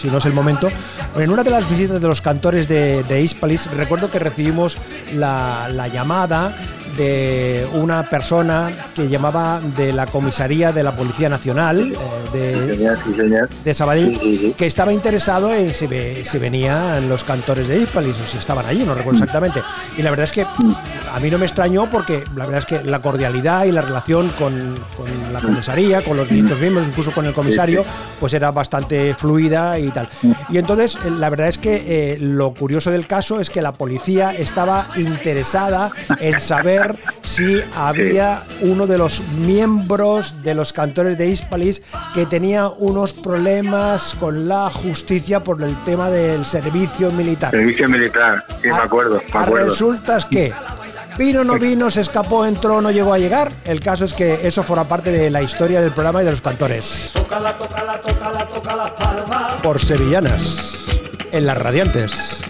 si 0.01 0.09
no 0.09 0.19
es 0.19 0.25
el 0.25 0.33
momento. 0.33 0.69
En 1.17 1.31
una 1.31 1.43
de 1.43 1.51
las 1.51 1.69
visitas 1.69 2.01
de 2.01 2.09
los 2.09 2.23
cantores 2.23 2.67
de, 2.67 3.03
de 3.05 3.31
recuerdo 3.77 4.11
que 4.11 4.19
recibimos 4.19 4.79
la 5.13 5.89
llamada 5.93 6.55
de 6.97 7.67
una 7.75 8.03
persona 8.05 8.71
que 8.95 9.09
llamaba 9.09 9.61
de 9.77 9.93
la 9.93 10.07
comisaría 10.07 10.73
de 10.73 10.83
la 10.83 10.93
Policía 10.93 11.29
Nacional 11.29 11.93
eh, 11.93 11.97
de, 12.37 12.77
Señor, 12.77 12.99
sí, 13.05 13.15
señor. 13.15 13.49
de 13.65 13.75
Sabadell, 13.75 14.19
Sí, 14.21 14.55
que 14.57 14.67
estaba 14.67 14.93
interesado 14.93 15.55
en 15.55 15.73
si, 15.75 15.87
ve- 15.87 16.23
si 16.25 16.39
venían 16.39 17.09
los 17.09 17.25
cantores 17.25 17.69
de 17.69 17.79
Hispalis 17.79 18.15
o 18.23 18.27
si 18.27 18.37
estaban 18.39 18.65
allí, 18.67 18.85
no 18.85 18.95
recuerdo 18.95 19.19
exactamente. 19.19 19.61
Y 19.99 20.03
la 20.03 20.11
verdad 20.11 20.25
es 20.25 20.33
que 20.33 20.43
a 20.43 21.21
mí 21.21 21.31
no 21.31 21.39
me 21.39 21.47
extrañó 21.47 21.87
porque 21.91 22.25
la 22.35 22.47
verdad 22.47 22.59
es 22.61 22.67
que 22.67 22.83
la 22.89 23.01
cordialidad 23.01 23.65
y 23.65 23.73
la 23.73 23.83
relación 23.83 24.29
con, 24.39 24.53
con 24.97 25.33
la 25.33 25.41
comisaría, 25.41 26.03
con 26.03 26.17
los 26.17 26.29
distintos 26.29 26.59
miembros, 26.61 26.87
incluso 26.87 27.13
con 27.13 27.27
el 27.27 27.33
comisario, 27.35 27.85
pues 28.21 28.33
era 28.35 28.51
bastante 28.51 29.15
fluida 29.15 29.79
y 29.79 29.89
tal. 29.91 30.09
Y 30.51 30.59
entonces, 30.59 30.97
eh, 31.05 31.11
la 31.11 31.31
verdad 31.31 31.49
es 31.49 31.59
que 31.59 31.85
eh, 31.87 32.19
lo 32.21 32.53
curioso 32.55 32.91
del 32.91 33.07
caso 33.07 33.41
es 33.41 33.51
que 33.51 33.61
la 33.63 33.73
policía 33.73 34.33
estaba 34.35 34.89
interesada 34.97 35.91
en 36.21 36.41
saber 36.41 36.86
si 37.23 37.61
había 37.75 38.43
uno 38.61 38.87
de 38.87 38.99
los 38.99 39.21
miembros 39.39 40.43
de 40.43 40.55
los 40.55 40.73
cantores 40.73 41.19
de 41.19 41.29
Hispalis 41.29 41.83
que 42.15 42.27
tenía 42.27 42.69
unos 42.69 43.13
problemas 43.15 44.15
con 44.19 44.49
la 44.49 44.71
justicia 44.71 45.43
por 45.43 45.63
el 45.63 45.75
tema 45.85 46.11
del 46.11 46.45
servicio 46.45 47.11
militar. 47.13 47.51
Servicio 47.51 47.89
militar, 47.89 48.45
sí, 48.61 48.69
me 48.69 48.75
Ah, 48.75 48.83
acuerdo, 48.85 49.17
me 49.17 49.39
ah, 49.39 49.43
acuerdo. 49.43 49.71
Resulta 49.71 50.17
es 50.19 50.25
que 50.27 50.53
vino, 51.19 51.45
no 51.45 51.59
vino, 51.59 51.91
se 51.91 52.03
escapó, 52.03 52.45
entró, 52.47 52.81
no 52.81 52.91
llegó 52.91 53.13
a 53.13 53.19
llegar. 53.19 53.53
El 53.65 53.81
caso 53.81 54.05
es 54.05 54.13
que 54.13 54.47
eso 54.47 54.63
forma 54.63 54.85
parte 54.85 55.11
de 55.11 55.31
la 55.31 55.43
historia 55.43 55.81
del 55.81 55.93
programa 55.93 56.23
y 56.23 56.25
de 56.25 56.31
los 56.33 56.41
cantores. 56.41 57.13
Por 59.63 59.81
sevillanas, 59.81 60.87
en 61.33 61.47
las 61.47 61.59
radiantes. 61.59 62.43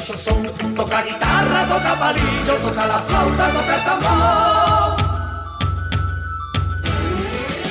Mucho 0.00 0.16
son. 0.16 0.74
Toca 0.74 1.02
guitarra, 1.02 1.66
toca 1.68 1.98
palillo, 1.98 2.54
toca 2.62 2.86
la 2.86 2.98
flauta, 3.00 3.50
toca 3.50 3.76
el 3.76 3.84
tambor. 3.84 4.96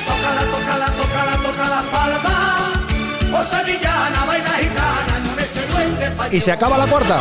Tócala, 0.06 0.44
tócala, 0.54 0.86
tócala, 1.00 1.36
toca 1.42 1.70
la 1.70 1.82
palma. 1.90 2.72
O 3.34 3.44
sevillana, 3.44 4.26
baila 4.28 4.50
gitana 4.62 5.28
con 5.28 5.40
ese 5.40 5.68
duende 5.72 6.38
Y 6.38 6.40
se 6.40 6.52
acaba 6.52 6.78
la 6.78 6.86
cuarta. 6.86 7.20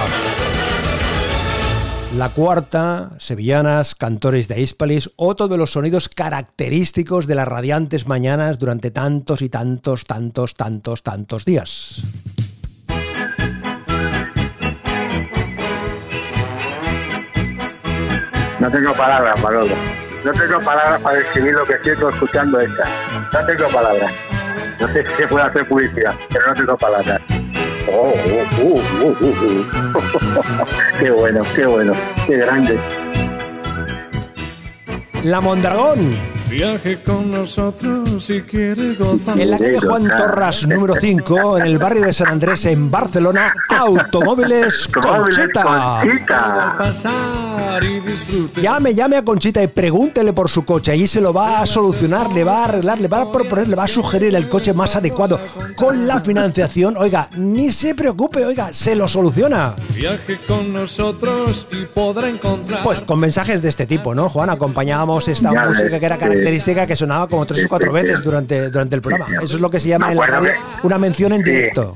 La 2.14 2.28
cuarta, 2.28 3.12
sevillanas, 3.18 3.94
cantores 3.94 4.46
de 4.46 4.60
Hispalis, 4.60 5.10
otro 5.16 5.48
de 5.48 5.56
los 5.56 5.70
sonidos 5.70 6.10
característicos 6.10 7.26
de 7.26 7.34
las 7.34 7.48
radiantes 7.48 8.06
mañanas 8.06 8.58
durante 8.58 8.90
tantos 8.90 9.40
y 9.40 9.48
tantos, 9.48 10.04
tantos, 10.04 10.54
tantos, 10.54 11.02
tantos 11.02 11.46
días. 11.46 12.02
No 18.68 18.72
tengo 18.72 18.92
palabras, 18.92 19.42
Manolo. 19.42 19.74
No 20.22 20.32
tengo 20.34 20.60
palabras 20.60 21.00
para 21.00 21.16
describir 21.16 21.54
lo 21.54 21.64
que 21.64 21.78
siento 21.78 22.10
escuchando 22.10 22.60
esta. 22.60 22.84
No 23.32 23.46
tengo 23.46 23.66
palabras. 23.70 24.12
No 24.78 24.88
sé 24.88 25.06
si 25.06 25.14
se 25.14 25.26
puede 25.26 25.46
hacer 25.46 25.64
publicidad, 25.66 26.14
pero 26.28 26.48
no 26.48 26.52
tengo 26.52 26.76
palabras. 26.76 27.18
Oh, 27.90 28.12
oh, 28.60 29.06
uh. 29.06 29.64
qué 31.00 31.10
bueno, 31.10 31.42
qué 31.56 31.64
bueno, 31.64 31.94
qué 32.26 32.36
grande. 32.36 32.78
La 35.24 35.40
Mondragón, 35.40 36.00
Viaje 36.50 36.98
con 37.02 37.30
nosotros 37.30 38.24
si 38.24 38.40
quiere 38.40 38.94
gozar. 38.94 39.38
en 39.38 39.50
la 39.50 39.58
calle 39.58 39.78
Juan 39.80 40.08
Torras 40.08 40.66
número 40.66 40.94
5, 40.98 41.58
en 41.58 41.66
el 41.66 41.78
barrio 41.78 42.04
de 42.04 42.12
San 42.12 42.28
Andrés, 42.28 42.64
en 42.64 42.90
Barcelona, 42.90 43.52
Automóviles 43.68 44.88
Conchita. 44.92 46.00
Conchita. 46.00 46.74
Pasar 46.78 47.84
y 47.84 48.00
disfrutar. 48.00 48.62
Llame, 48.64 48.94
llame 48.94 49.16
a 49.18 49.24
Conchita 49.24 49.62
y 49.62 49.66
pregúntele 49.66 50.32
por 50.32 50.48
su 50.48 50.64
coche. 50.64 50.92
Allí 50.92 51.06
se 51.06 51.20
lo 51.20 51.34
va 51.34 51.60
a 51.60 51.66
solucionar, 51.66 52.32
le 52.32 52.44
va 52.44 52.62
a 52.62 52.64
arreglar, 52.64 52.98
le 52.98 53.08
va 53.08 53.22
a 53.22 53.30
proponer, 53.30 53.68
le 53.68 53.76
va 53.76 53.84
a 53.84 53.88
sugerir 53.88 54.34
el 54.34 54.48
coche 54.48 54.72
más 54.72 54.96
adecuado. 54.96 55.38
Con 55.76 56.06
la 56.06 56.20
financiación, 56.20 56.96
oiga, 56.96 57.28
ni 57.36 57.72
se 57.72 57.94
preocupe, 57.94 58.44
oiga, 58.46 58.72
se 58.72 58.94
lo 58.94 59.06
soluciona. 59.06 59.74
Viaje 59.94 60.38
con 60.46 60.72
nosotros 60.72 61.66
y 61.72 61.84
podrá 61.84 62.28
encontrar. 62.28 62.82
Pues 62.82 63.00
con 63.02 63.20
mensajes 63.20 63.60
de 63.60 63.68
este 63.68 63.86
tipo, 63.86 64.14
¿no, 64.14 64.30
Juan? 64.30 64.48
Acompañábamos 64.48 65.28
esta 65.28 65.52
Ya 65.52 65.62
ves, 65.66 65.78
música 65.78 66.00
que 66.00 66.06
era 66.06 66.16
sí. 66.16 66.37
Característica 66.38 66.86
que 66.86 66.96
sonaba 66.96 67.28
como 67.28 67.46
tres 67.46 67.64
o 67.64 67.68
cuatro 67.68 67.92
veces 67.92 68.22
durante, 68.22 68.68
durante 68.70 68.96
el 68.96 69.02
programa. 69.02 69.26
Eso 69.42 69.56
es 69.56 69.60
lo 69.60 69.70
que 69.70 69.80
se 69.80 69.88
llama 69.88 70.12
en 70.12 70.18
la 70.18 70.26
radio 70.26 70.50
una 70.82 70.98
mención 70.98 71.32
en 71.32 71.42
directo. 71.42 71.94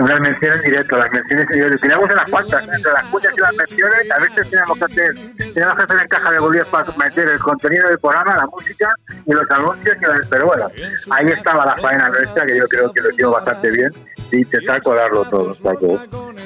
Una 0.00 0.18
mención 0.18 0.56
en 0.56 0.62
directo, 0.62 0.96
las 0.96 1.08
menciones 1.12 1.46
en 1.50 1.54
directo. 1.56 1.78
Teníamos 1.78 2.10
unas 2.10 2.28
cuantas, 2.28 2.62
entre 2.64 2.92
las 2.92 3.04
cuñas 3.06 3.32
y 3.36 3.40
las 3.40 3.54
menciones, 3.54 4.10
a 4.10 4.18
veces 4.18 4.50
teníamos 4.50 4.76
que 4.78 4.84
hacer, 4.86 5.14
teníamos 5.54 5.76
que 5.76 5.82
hacer 5.84 6.00
en 6.02 6.08
caja 6.08 6.32
de 6.32 6.38
bolígrafos 6.40 6.82
para 6.82 6.96
meter 6.98 7.28
el 7.28 7.38
contenido 7.38 7.88
del 7.88 7.98
programa, 8.00 8.36
la 8.36 8.46
música 8.46 8.92
y 9.24 9.32
los 9.32 9.48
anuncios, 9.52 9.96
y 10.00 10.04
las- 10.04 10.26
pero 10.26 10.46
bueno, 10.46 10.66
ahí 11.12 11.26
estaba 11.28 11.64
la 11.64 11.76
faena 11.76 12.08
nuestra, 12.08 12.44
que 12.44 12.56
yo 12.58 12.64
creo 12.64 12.92
que 12.92 13.00
lo 13.02 13.10
hicimos 13.10 13.32
bastante 13.34 13.70
bien, 13.70 13.90
de 14.32 14.36
intentar 14.38 14.82
colarlo 14.82 15.24
todo. 15.26 15.54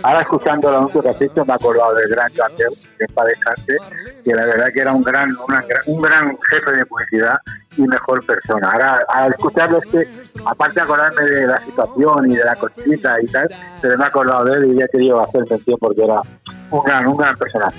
Ahora 0.03 0.23
escuchando 0.23 0.69
el 0.69 0.77
anuncio 0.77 1.03
hecho, 1.21 1.45
me 1.45 1.53
he 1.53 1.57
acordado 1.57 1.95
del 1.95 2.09
gran 2.09 2.33
Canteu, 2.33 2.73
que 2.97 3.05
es 3.05 3.13
para 3.13 3.31
que 4.25 4.35
la 4.35 4.47
verdad 4.47 4.67
que 4.73 4.81
era 4.81 4.93
un 4.93 5.03
gran, 5.03 5.35
un 5.87 6.03
gran 6.03 6.39
jefe 6.51 6.73
de 6.73 6.87
publicidad 6.87 7.37
y 7.77 7.83
mejor 7.83 8.25
persona. 8.25 8.71
Ahora, 8.71 9.01
al 9.09 9.31
escucharlo, 9.31 9.79
es 9.79 9.87
que, 9.87 10.09
aparte 10.45 10.81
de 10.81 10.85
acordarme 10.85 11.23
de 11.23 11.47
la 11.47 11.61
situación 11.61 12.31
y 12.31 12.37
de 12.37 12.45
la 12.45 12.55
cosita 12.57 13.17
y 13.23 13.27
tal, 13.27 13.49
pero 13.81 13.97
me 13.97 14.05
he 14.05 14.07
acordado 14.07 14.45
de 14.45 14.59
él 14.59 14.73
y 14.73 14.79
ya 14.79 14.89
querido 14.89 15.23
hacer 15.23 15.45
mención 15.49 15.77
porque 15.81 16.05
era 16.05 16.21
un 16.71 16.83
gran, 16.83 17.07
un 17.07 17.17
gran 17.17 17.37
personaje. 17.37 17.79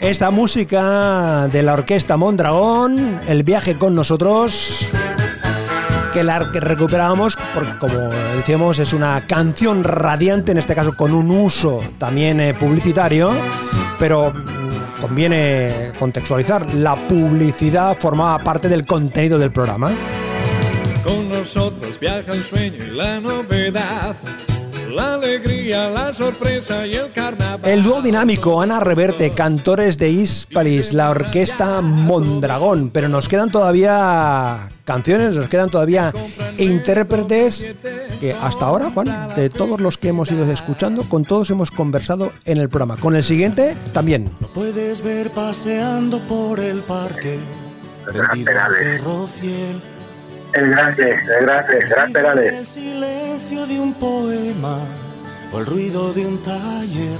Esta 0.00 0.30
música 0.30 1.48
de 1.48 1.62
la 1.62 1.74
orquesta 1.74 2.16
Mondragón, 2.16 3.18
el 3.28 3.42
viaje 3.42 3.76
con 3.76 3.94
nosotros, 3.94 4.90
que 6.18 6.24
la 6.24 6.40
recuperábamos 6.40 7.38
porque, 7.54 7.78
como 7.78 8.10
decíamos, 8.36 8.80
es 8.80 8.92
una 8.92 9.20
canción 9.20 9.84
radiante, 9.84 10.50
en 10.50 10.58
este 10.58 10.74
caso 10.74 10.96
con 10.96 11.14
un 11.14 11.30
uso 11.30 11.78
también 11.96 12.40
eh, 12.40 12.54
publicitario, 12.54 13.30
pero 14.00 14.32
mm, 14.32 15.00
conviene 15.00 15.92
contextualizar, 15.96 16.74
la 16.74 16.96
publicidad 16.96 17.96
formaba 17.96 18.36
parte 18.40 18.68
del 18.68 18.84
contenido 18.84 19.38
del 19.38 19.52
programa. 19.52 19.92
Con 21.04 21.28
nosotros 21.28 22.00
viaja 22.00 22.32
el 22.32 22.42
sueño 22.42 22.84
y 22.84 22.90
la 22.90 23.20
novedad. 23.20 24.16
La 24.90 25.14
alegría, 25.14 25.88
la 25.90 26.12
sorpresa 26.12 26.84
y 26.84 26.94
el 26.94 27.12
carnaval. 27.12 27.60
El 27.70 27.84
dúo 27.84 28.02
dinámico 28.02 28.60
Ana 28.60 28.80
Reverte, 28.80 29.30
cantores 29.30 29.98
de 29.98 30.10
Hispalis, 30.10 30.94
la 30.94 31.10
orquesta 31.10 31.80
Mondragón, 31.80 32.90
pero 32.90 33.08
nos 33.08 33.28
quedan 33.28 33.52
todavía 33.52 34.70
canciones, 34.88 35.36
nos 35.36 35.48
quedan 35.50 35.68
todavía 35.68 36.14
intérpretes 36.56 37.66
que 38.20 38.32
hasta 38.32 38.64
ahora, 38.64 38.90
Juan, 38.90 39.28
de 39.36 39.50
todos 39.50 39.82
los 39.82 39.98
que 39.98 40.08
hemos 40.08 40.30
ido 40.30 40.50
escuchando, 40.50 41.02
con 41.04 41.24
todos 41.24 41.50
hemos 41.50 41.70
conversado 41.70 42.32
en 42.46 42.56
el 42.56 42.70
programa. 42.70 42.96
Con 42.96 43.14
el 43.14 43.22
siguiente 43.22 43.76
también. 43.92 44.30
Lo 44.40 44.48
puedes 44.48 45.04
ver 45.04 45.28
paseando 45.28 46.20
por 46.20 46.58
el 46.58 46.80
parque. 46.80 47.38
El 48.06 48.14
grande, 48.14 48.50
el 50.54 50.70
grande, 51.44 51.78
gran 51.90 52.10
Perales. 52.10 52.54
El 52.54 52.66
silencio 52.66 53.66
de 53.66 53.78
un 53.78 53.92
poema 53.92 54.78
o 55.52 55.58
el 55.58 55.66
ruido 55.66 56.14
de 56.14 56.26
un 56.26 56.42
taller. 56.42 57.18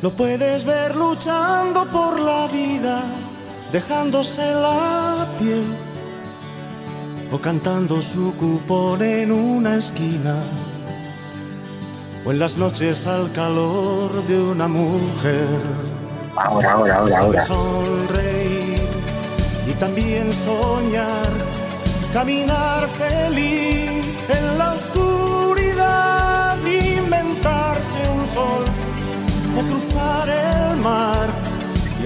Lo 0.00 0.12
puedes 0.12 0.64
ver 0.64 0.94
luchando 0.94 1.84
por 1.86 2.20
la 2.20 2.46
vida, 2.46 3.02
dejándose 3.76 4.54
la 4.54 5.28
piel 5.38 5.66
o 7.30 7.36
cantando 7.38 8.00
su 8.00 8.34
cupón 8.36 9.02
en 9.02 9.30
una 9.30 9.76
esquina 9.76 10.36
o 12.24 12.30
en 12.32 12.38
las 12.38 12.56
noches 12.56 13.06
al 13.06 13.30
calor 13.32 14.10
de 14.28 14.40
una 14.40 14.66
mujer. 14.66 15.60
Ahora, 16.36 16.72
ahora, 16.72 16.94
ahora, 17.00 17.18
ahora. 17.18 17.40
Sonreír 17.42 18.80
y 19.70 19.72
también 19.72 20.32
soñar, 20.32 21.30
caminar 22.14 22.88
feliz 23.02 24.06
en 24.38 24.44
la 24.56 24.72
oscuridad, 24.72 26.56
inventarse 26.64 27.98
un 28.16 28.24
sol 28.36 28.64
o 29.58 29.60
cruzar 29.68 30.28
el 30.30 30.55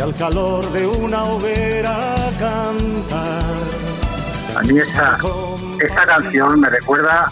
y 0.00 0.02
al 0.02 0.14
calor 0.14 0.64
de 0.72 0.86
una 0.86 1.24
hoguera 1.24 1.92
cantar. 2.38 3.42
A 4.56 4.62
mí 4.62 4.78
esta, 4.78 5.18
esta 5.78 6.06
canción 6.06 6.58
me 6.58 6.70
recuerda, 6.70 7.30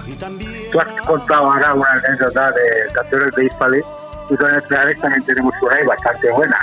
tú 0.71 0.79
has 0.79 0.89
contado 1.07 1.51
ahora 1.51 1.73
una 1.73 1.89
anécdota 1.93 2.51
de 2.53 2.93
canciones 2.93 3.35
de 3.37 3.47
Hispali 3.47 3.81
y 4.29 4.37
con 4.37 4.55
el 4.55 4.61
Perales 4.63 5.01
también 5.01 5.25
tenemos 5.25 5.55
una 5.63 5.81
y 5.81 5.87
bastante 5.87 6.31
buena. 6.31 6.59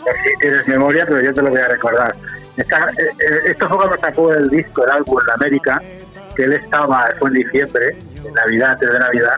Así 0.00 0.30
tienes 0.40 0.68
memoria, 0.68 1.04
pero 1.08 1.20
yo 1.22 1.34
te 1.34 1.42
lo 1.42 1.50
voy 1.50 1.60
a 1.60 1.66
recordar. 1.68 2.14
Esta- 2.56 2.90
eh, 2.90 3.10
eh, 3.18 3.40
esto 3.46 3.68
fue 3.68 3.78
cuando 3.78 3.98
sacó 3.98 4.32
el 4.32 4.48
disco, 4.50 4.84
el 4.84 4.90
álbum 4.92 5.18
en 5.26 5.30
América, 5.34 5.82
que 6.36 6.44
él 6.44 6.52
estaba, 6.52 7.08
fue 7.18 7.30
en 7.30 7.34
diciembre, 7.34 7.96
en 8.24 8.32
Navidad, 8.34 8.70
antes 8.70 8.92
de 8.92 8.98
Navidad, 9.00 9.36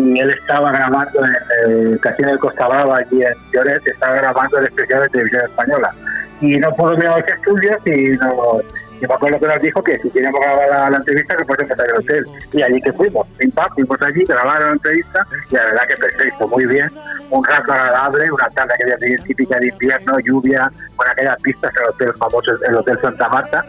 y 0.00 0.18
él 0.18 0.30
estaba 0.30 0.72
grabando 0.72 1.20
en 1.24 1.70
el 1.70 2.00
Casino 2.00 2.32
de 2.32 2.38
Costa 2.38 2.68
Brava, 2.68 2.98
allí 2.98 3.22
en 3.22 3.34
Lloret, 3.52 3.86
estaba 3.86 4.14
grabando 4.14 4.58
el 4.58 4.66
especial 4.66 5.02
de 5.02 5.08
televisión 5.10 5.42
española. 5.44 5.94
Y 6.40 6.58
no 6.58 6.70
los 6.70 7.28
estudios 7.28 7.76
y, 7.84 8.16
no, 8.16 8.60
y 9.00 9.06
me 9.06 9.14
acuerdo 9.14 9.38
que 9.38 9.46
nos 9.46 9.60
dijo 9.62 9.82
que 9.82 9.98
si 9.98 10.10
queríamos 10.10 10.40
grabar 10.40 10.90
la, 10.90 10.96
entrevista 10.96 11.36
que 11.36 11.44
fuésemos 11.44 11.78
al 11.78 11.96
hotel. 11.98 12.26
Y 12.52 12.62
allí 12.62 12.80
que 12.80 12.92
fuimos, 12.94 13.26
pim 13.36 13.50
pam, 13.50 13.68
fuimos 13.74 14.00
allí, 14.00 14.24
grabaron 14.24 14.68
la 14.68 14.72
entrevista 14.72 15.26
y 15.50 15.54
la 15.54 15.64
verdad 15.64 15.82
que 15.88 15.96
perfecto, 15.96 16.48
muy 16.48 16.64
bien. 16.66 16.90
Un 17.30 17.44
rato 17.44 17.72
agradable, 17.72 18.32
una 18.32 18.48
tarde 18.50 18.72
aquella 18.74 18.96
típica 19.24 19.58
de 19.58 19.68
invierno, 19.68 20.18
lluvia, 20.20 20.70
con 20.96 21.08
aquellas 21.08 21.36
pistas 21.42 21.72
el 21.76 21.88
hotel 21.90 22.14
famoso, 22.14 22.52
el 22.66 22.74
Hotel 22.74 22.98
Santa 23.00 23.28
Marta. 23.28 23.64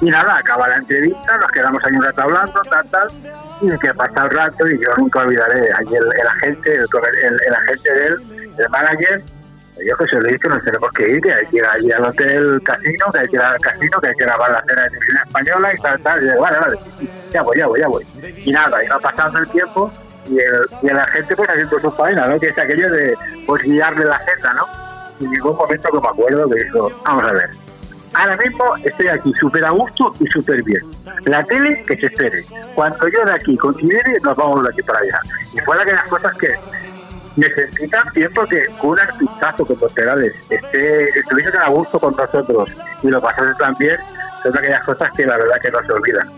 Y 0.00 0.06
nada, 0.06 0.38
acaba 0.38 0.66
la 0.68 0.76
entrevista, 0.76 1.36
nos 1.38 1.50
quedamos 1.52 1.84
ahí 1.84 1.92
un 1.94 2.02
rato 2.04 2.22
hablando, 2.22 2.60
tal, 2.68 2.90
tal, 2.90 3.08
y 3.60 3.78
que 3.78 3.94
pasa 3.94 4.24
el 4.24 4.30
rato 4.30 4.66
y 4.68 4.78
yo 4.82 4.88
nunca 4.96 5.20
olvidaré, 5.20 5.70
allí 5.72 5.94
el, 5.94 6.04
el 6.20 6.26
agente, 6.26 6.74
el, 6.74 6.80
el- 6.82 7.40
el 7.46 7.54
agente 7.54 7.92
de 7.94 8.06
él, 8.06 8.14
el 8.58 8.68
manager, 8.70 9.22
yo 9.82 9.96
que 9.96 10.06
se 10.06 10.16
lo 10.16 10.28
he 10.28 10.32
dicho, 10.32 10.48
nos 10.48 10.62
tenemos 10.62 10.90
que 10.92 11.08
ir, 11.08 11.20
que 11.20 11.32
hay 11.32 11.46
que 11.46 11.56
ir 11.56 11.64
allí 11.64 11.92
al 11.92 12.04
hotel 12.04 12.62
casino, 12.62 13.06
que 13.12 13.18
hay 13.18 13.28
que 13.28 13.36
ir 13.36 13.42
al 13.42 13.60
casino, 13.60 14.00
que 14.00 14.08
hay 14.08 14.14
que 14.14 14.24
grabar 14.24 14.52
la 14.52 14.64
cena 14.64 14.82
de 14.82 14.88
televisión 14.90 15.18
española 15.26 15.74
y 15.74 15.78
tal, 15.78 16.02
tal, 16.02 16.22
y 16.22 16.26
yo, 16.26 16.40
vale, 16.40 16.58
vale, 16.58 16.78
ya 17.32 17.42
voy, 17.42 17.58
ya 17.58 17.66
voy, 17.66 17.80
ya 17.80 17.88
voy. 17.88 18.06
Y 18.44 18.52
nada, 18.52 18.84
iba 18.84 18.98
pasando 18.98 19.38
el 19.38 19.48
tiempo 19.48 19.92
y 20.28 20.38
el, 20.38 20.60
y 20.82 20.88
el 20.88 20.98
agente 20.98 21.36
pues 21.36 21.48
haciendo 21.48 21.80
su 21.80 21.90
faena, 21.90 22.26
¿no? 22.26 22.38
Que 22.38 22.48
es 22.48 22.58
aquello 22.58 22.90
de 22.90 23.14
pues 23.46 23.62
guiarle 23.62 24.04
la 24.04 24.16
agenda, 24.16 24.54
¿no? 24.54 24.66
Y 25.20 25.28
llegó 25.28 25.50
un 25.52 25.56
momento 25.58 25.88
que 25.90 26.00
me 26.00 26.08
acuerdo 26.08 26.48
que 26.48 26.64
dijo, 26.64 26.90
vamos 27.04 27.24
a 27.24 27.32
ver, 27.32 27.50
Ahora 28.14 28.36
mismo 28.36 28.64
estoy 28.84 29.08
aquí 29.08 29.32
súper 29.40 29.64
a 29.64 29.70
gusto 29.70 30.14
y 30.20 30.26
súper 30.26 30.62
bien. 30.62 30.82
La 31.24 31.42
tele 31.42 31.82
que 31.84 31.96
se 31.96 32.06
espere. 32.06 32.44
Cuando 32.74 33.08
yo 33.08 33.24
de 33.24 33.32
aquí 33.32 33.56
considere, 33.56 34.18
nos 34.22 34.36
vamos 34.36 34.62
de 34.62 34.70
aquí 34.70 34.82
para 34.82 35.00
allá. 35.00 35.20
Y 35.52 35.58
fue 35.60 35.76
de 35.76 35.82
aquellas 35.82 36.06
cosas 36.06 36.36
que 36.36 36.54
me 37.36 37.50
sentí 37.50 37.88
tan 37.88 38.04
bien 38.14 38.30
porque 38.34 38.66
con 38.80 38.90
un 38.90 39.00
artistazo 39.00 39.64
como 39.66 39.88
Perales 39.88 40.34
esté, 40.50 41.08
estuviese 41.18 41.50
tan 41.50 41.62
a 41.62 41.68
gusto 41.68 41.98
con 41.98 42.14
nosotros 42.16 42.70
y 43.02 43.08
lo 43.08 43.20
pasase 43.20 43.52
tan 43.58 43.74
bien, 43.78 43.96
son 44.42 44.56
aquellas 44.58 44.84
cosas 44.84 45.10
que 45.16 45.26
la 45.26 45.36
verdad 45.36 45.56
que 45.60 45.70
no 45.70 45.82
se 45.82 45.92
olvidan. 45.92 46.28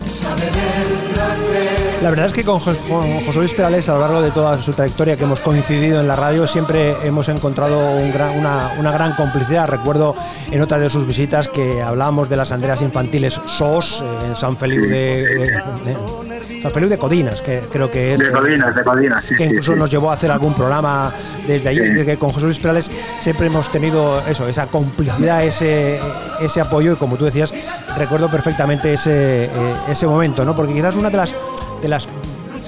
La 2.01 2.09
verdad 2.11 2.27
es 2.27 2.33
que 2.33 2.43
con, 2.43 2.59
Jo- 2.59 2.75
con 2.87 3.25
José 3.25 3.39
Luis 3.39 3.53
Perales 3.53 3.89
a 3.89 3.93
lo 3.95 4.01
largo 4.01 4.21
de 4.21 4.31
toda 4.31 4.61
su 4.61 4.71
trayectoria 4.71 5.15
que 5.17 5.23
hemos 5.23 5.39
coincidido 5.39 5.99
en 5.99 6.07
la 6.07 6.15
radio 6.15 6.45
siempre 6.47 6.95
hemos 7.03 7.27
encontrado 7.29 7.91
un 7.97 8.13
gran- 8.13 8.37
una, 8.37 8.71
una 8.77 8.91
gran 8.91 9.13
complicidad. 9.13 9.67
Recuerdo 9.67 10.15
en 10.51 10.61
otra 10.61 10.77
de 10.77 10.89
sus 10.89 11.07
visitas 11.07 11.47
que 11.49 11.81
hablábamos 11.81 12.29
de 12.29 12.37
las 12.37 12.51
anderas 12.51 12.81
infantiles 12.81 13.33
SOS 13.33 14.01
eh, 14.03 14.05
en 14.29 14.35
San 14.35 14.55
de, 14.57 14.87
de- 14.87 15.37
de- 15.49 16.26
Feliu 16.71 16.89
de 16.89 16.97
Codinas, 16.97 17.41
que 17.41 17.61
creo 17.71 17.89
que 17.89 18.13
es 18.13 18.19
De 18.19 18.31
Colinas, 18.31 18.75
de 18.75 18.83
Colinas, 18.83 19.23
sí, 19.25 19.35
que 19.35 19.45
incluso 19.45 19.73
sí. 19.73 19.79
nos 19.79 19.89
llevó 19.89 20.11
a 20.11 20.13
hacer 20.13 20.31
algún 20.31 20.53
programa 20.53 21.11
desde 21.47 21.69
allí, 21.69 21.79
desde 21.79 22.05
que 22.05 22.17
con 22.17 22.31
José 22.31 22.45
Luis 22.45 22.59
Perales 22.59 22.91
siempre 23.19 23.47
hemos 23.47 23.71
tenido 23.71 24.21
eso, 24.27 24.47
esa 24.47 24.67
complicidad, 24.67 25.43
ese, 25.43 25.99
ese 26.41 26.61
apoyo 26.61 26.93
y 26.93 26.95
como 26.95 27.17
tú 27.17 27.25
decías, 27.25 27.53
recuerdo 27.97 28.29
perfectamente 28.29 28.93
ese, 28.93 29.45
eh, 29.45 29.49
ese 29.89 30.07
momento, 30.07 30.45
¿no? 30.45 30.55
Porque 30.55 30.73
quizás 30.73 30.95
una 30.95 31.09
de 31.09 31.17
las 31.17 31.33
de 31.81 31.87
las 31.87 32.07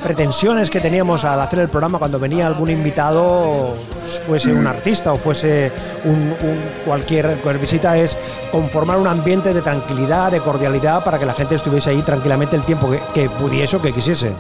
pretensiones 0.02 0.70
que 0.70 0.80
teníamos 0.80 1.24
al 1.26 1.40
hacer 1.42 1.60
el 1.60 1.70
programa 1.70 2.00
cuando 2.00 2.20
venía 2.20 2.48
algún 2.48 2.70
invitado, 2.70 3.74
fuese 4.26 4.52
un 4.52 4.66
artista 4.68 5.14
o 5.14 5.18
fuese 5.18 5.72
un, 6.06 6.34
cualquier, 6.86 7.26
cualquier 7.38 7.58
visita, 7.60 7.98
es 7.98 8.18
conformar 8.52 8.98
un 8.98 9.08
ambiente 9.08 9.54
de 9.54 9.62
tranquilidad, 9.62 10.32
de 10.32 10.40
cordialidad, 10.42 11.04
para 11.04 11.20
que 11.20 11.26
la 11.26 11.34
gente 11.34 11.56
estuviese 11.56 11.90
ahí 11.92 12.02
tranquilamente 12.02 12.56
el 12.56 12.64
tiempo 12.64 12.90
que, 13.14 13.30
pudiese 13.30 13.78
o 13.78 13.82
que 13.82 13.92
quisiese. 13.94 14.32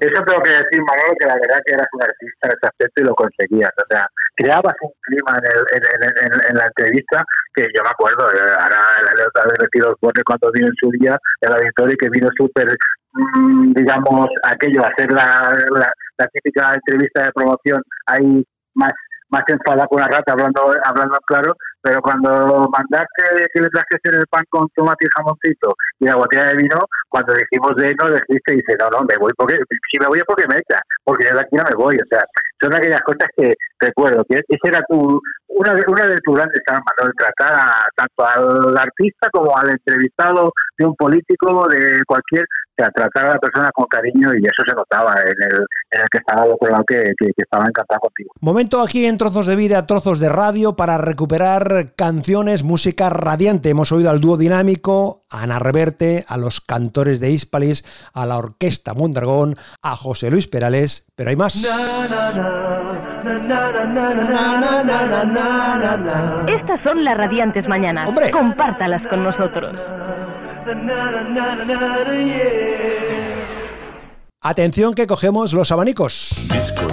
Eso 0.00 0.22
tengo 0.26 0.42
que 0.42 0.50
decir, 0.50 0.80
Manolo, 0.80 1.12
que 1.20 1.26
la 1.26 1.34
verdad 1.34 1.60
que 1.66 1.74
eras 1.74 1.86
un 1.92 2.02
artista 2.02 2.48
en 2.48 2.52
ese 2.56 2.66
aspecto 2.66 3.02
y 3.02 3.04
lo 3.04 3.14
conseguías. 3.14 3.70
O 3.76 3.84
sea, 3.90 4.06
creabas 4.34 4.74
un 4.80 4.90
clima 5.02 5.36
en, 5.36 5.44
el- 5.44 5.66
en, 5.76 6.02
en- 6.08 6.40
en- 6.48 6.56
la 6.56 6.64
entrevista 6.72 7.22
que 7.54 7.66
yo 7.76 7.82
me 7.82 7.90
acuerdo, 7.90 8.30
eh, 8.32 8.38
ahora 8.60 8.78
la 9.04 9.10
anécdota 9.10 9.42
de 9.44 9.54
Retiro 9.60 9.90
Osborne 9.92 10.22
cuando 10.24 10.50
vino 10.52 10.68
en 10.68 10.74
su 10.80 10.90
día 10.92 11.18
el 11.42 11.52
auditorio 11.52 11.92
y 11.92 11.96
que 11.98 12.08
vino 12.08 12.30
súper, 12.34 12.74
digamos, 13.74 14.28
aquello, 14.44 14.84
hacer 14.84 15.10
la, 15.10 15.52
la, 15.72 16.26
típica 16.32 16.74
entrevista 16.74 17.24
de 17.24 17.32
promoción 17.32 17.82
ahí 18.06 18.44
más 18.74 18.92
más 19.30 19.42
enfadada 19.46 19.86
con 19.86 20.00
la 20.00 20.08
rata 20.08 20.32
hablando 20.32 20.74
hablando 20.84 21.18
claro 21.24 21.54
pero 21.82 22.00
cuando 22.02 22.68
mandaste 22.68 23.46
que 23.52 23.60
le 23.60 23.68
trajese 23.70 24.16
el 24.16 24.26
pan 24.30 24.44
con 24.50 24.68
tomate 24.74 25.06
y 25.06 25.08
jamoncito 25.16 25.74
y 25.98 26.04
la 26.06 26.16
botella 26.16 26.46
de 26.46 26.56
vino, 26.56 26.78
cuando 27.08 27.32
dijimos 27.32 27.74
de 27.76 27.94
no, 27.94 28.10
dijiste, 28.10 28.52
dice, 28.52 28.76
no, 28.78 28.90
no, 28.90 29.04
me 29.04 29.16
voy 29.16 29.32
porque, 29.36 29.58
si 29.90 29.98
me 29.98 30.06
voy 30.06 30.18
es 30.18 30.24
porque 30.26 30.46
me 30.48 30.56
echa, 30.56 30.80
porque 31.04 31.24
de 31.24 31.40
aquí 31.40 31.56
no 31.56 31.64
me 31.64 31.76
voy, 31.76 31.96
o 31.96 32.06
sea, 32.10 32.22
son 32.60 32.74
aquellas 32.74 33.00
cosas 33.02 33.28
que 33.36 33.54
recuerdo, 33.78 34.24
que 34.28 34.38
esa 34.46 34.68
era 34.68 34.82
tu, 34.88 35.20
una 35.48 35.74
de, 35.74 35.82
una 35.88 36.06
de 36.06 36.18
tus 36.18 36.36
grandes 36.36 36.60
armas, 36.66 36.94
¿no? 37.02 37.10
Tratar 37.16 37.54
a, 37.54 37.88
tanto 37.96 38.26
al 38.26 38.76
artista 38.76 39.28
como 39.32 39.56
al 39.56 39.70
entrevistado 39.70 40.52
de 40.78 40.84
un 40.84 40.94
político, 40.94 41.68
de 41.68 42.00
cualquier, 42.06 42.42
o 42.42 42.74
sea, 42.76 42.90
tratar 42.90 43.26
a 43.26 43.34
la 43.34 43.38
persona 43.38 43.70
con 43.72 43.86
cariño 43.86 44.32
y 44.34 44.44
eso 44.44 44.62
se 44.66 44.74
notaba 44.74 45.14
en 45.22 45.42
el, 45.42 45.66
en 45.90 46.00
el 46.00 46.06
que 46.10 46.18
estaba 46.18 46.42
al 46.42 46.52
otro 46.52 46.70
lado 46.70 46.84
que, 46.86 47.12
que 47.18 47.32
estaba 47.36 47.64
encantado 47.64 48.00
contigo. 48.00 48.30
Momento 48.40 48.80
aquí 48.80 49.06
en 49.06 49.18
Trozos 49.18 49.46
de 49.46 49.56
Vida, 49.56 49.86
Trozos 49.86 50.20
de 50.20 50.28
Radio 50.28 50.76
para 50.76 50.98
recuperar 50.98 51.94
canciones, 51.96 52.64
música 52.64 53.10
radiante. 53.10 53.70
Hemos 53.70 53.92
oído 53.92 54.10
al 54.10 54.20
dúo 54.20 54.36
dinámico, 54.36 55.19
a 55.30 55.42
Ana 55.42 55.58
Reverte, 55.58 56.24
a 56.28 56.36
los 56.36 56.60
cantores 56.60 57.20
de 57.20 57.30
Hispalis, 57.30 57.84
a 58.12 58.26
la 58.26 58.36
Orquesta 58.36 58.94
Mondragón, 58.94 59.56
a 59.82 59.96
José 59.96 60.30
Luis 60.30 60.46
Perales, 60.46 61.06
pero 61.14 61.30
hay 61.30 61.36
más. 61.36 61.64
Estas 66.48 66.80
son 66.80 67.04
las 67.04 67.16
radiantes 67.16 67.68
mañanas. 67.68 68.08
¡Hombre! 68.08 68.30
Compártalas 68.30 69.06
con 69.06 69.22
nosotros. 69.22 69.76
Atención 74.42 74.94
que 74.94 75.06
cogemos 75.06 75.52
los 75.52 75.70
abanicos. 75.70 76.30
Disco 76.48 76.88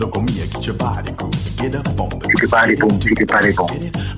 Lokomia 0.00 0.46
get 0.48 0.64
your 0.64 0.76
barico, 0.76 1.28
che 1.28 1.68
Get 1.68 1.74
up 1.74 2.00
on 2.00 2.08
the 2.08 2.16
barico, 2.16 2.48
body 2.48 2.74
boom, 2.74 2.98
get 2.98 3.26
body 3.26 3.52
boom. 3.52 3.68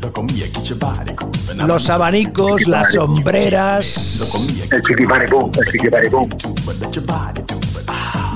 Lokomia 0.00 0.48
get 0.48 0.68
your 0.68 0.78
body 0.78 1.12
groove. 1.12 1.54
Los 1.66 1.90
abanicos, 1.90 2.66
las 2.68 2.92
sombreras. 2.92 4.20
Lokomia 4.20 4.68
get 4.68 4.88
your 4.88 5.08
barico, 5.08 5.38
boom, 5.40 5.50
get 5.50 5.90
body 5.90 6.08
boom. 6.08 6.28
But 6.64 6.78
let 6.78 6.94
your 6.94 7.04
body 7.04 7.42
do 7.42 7.56
it. 7.56 7.86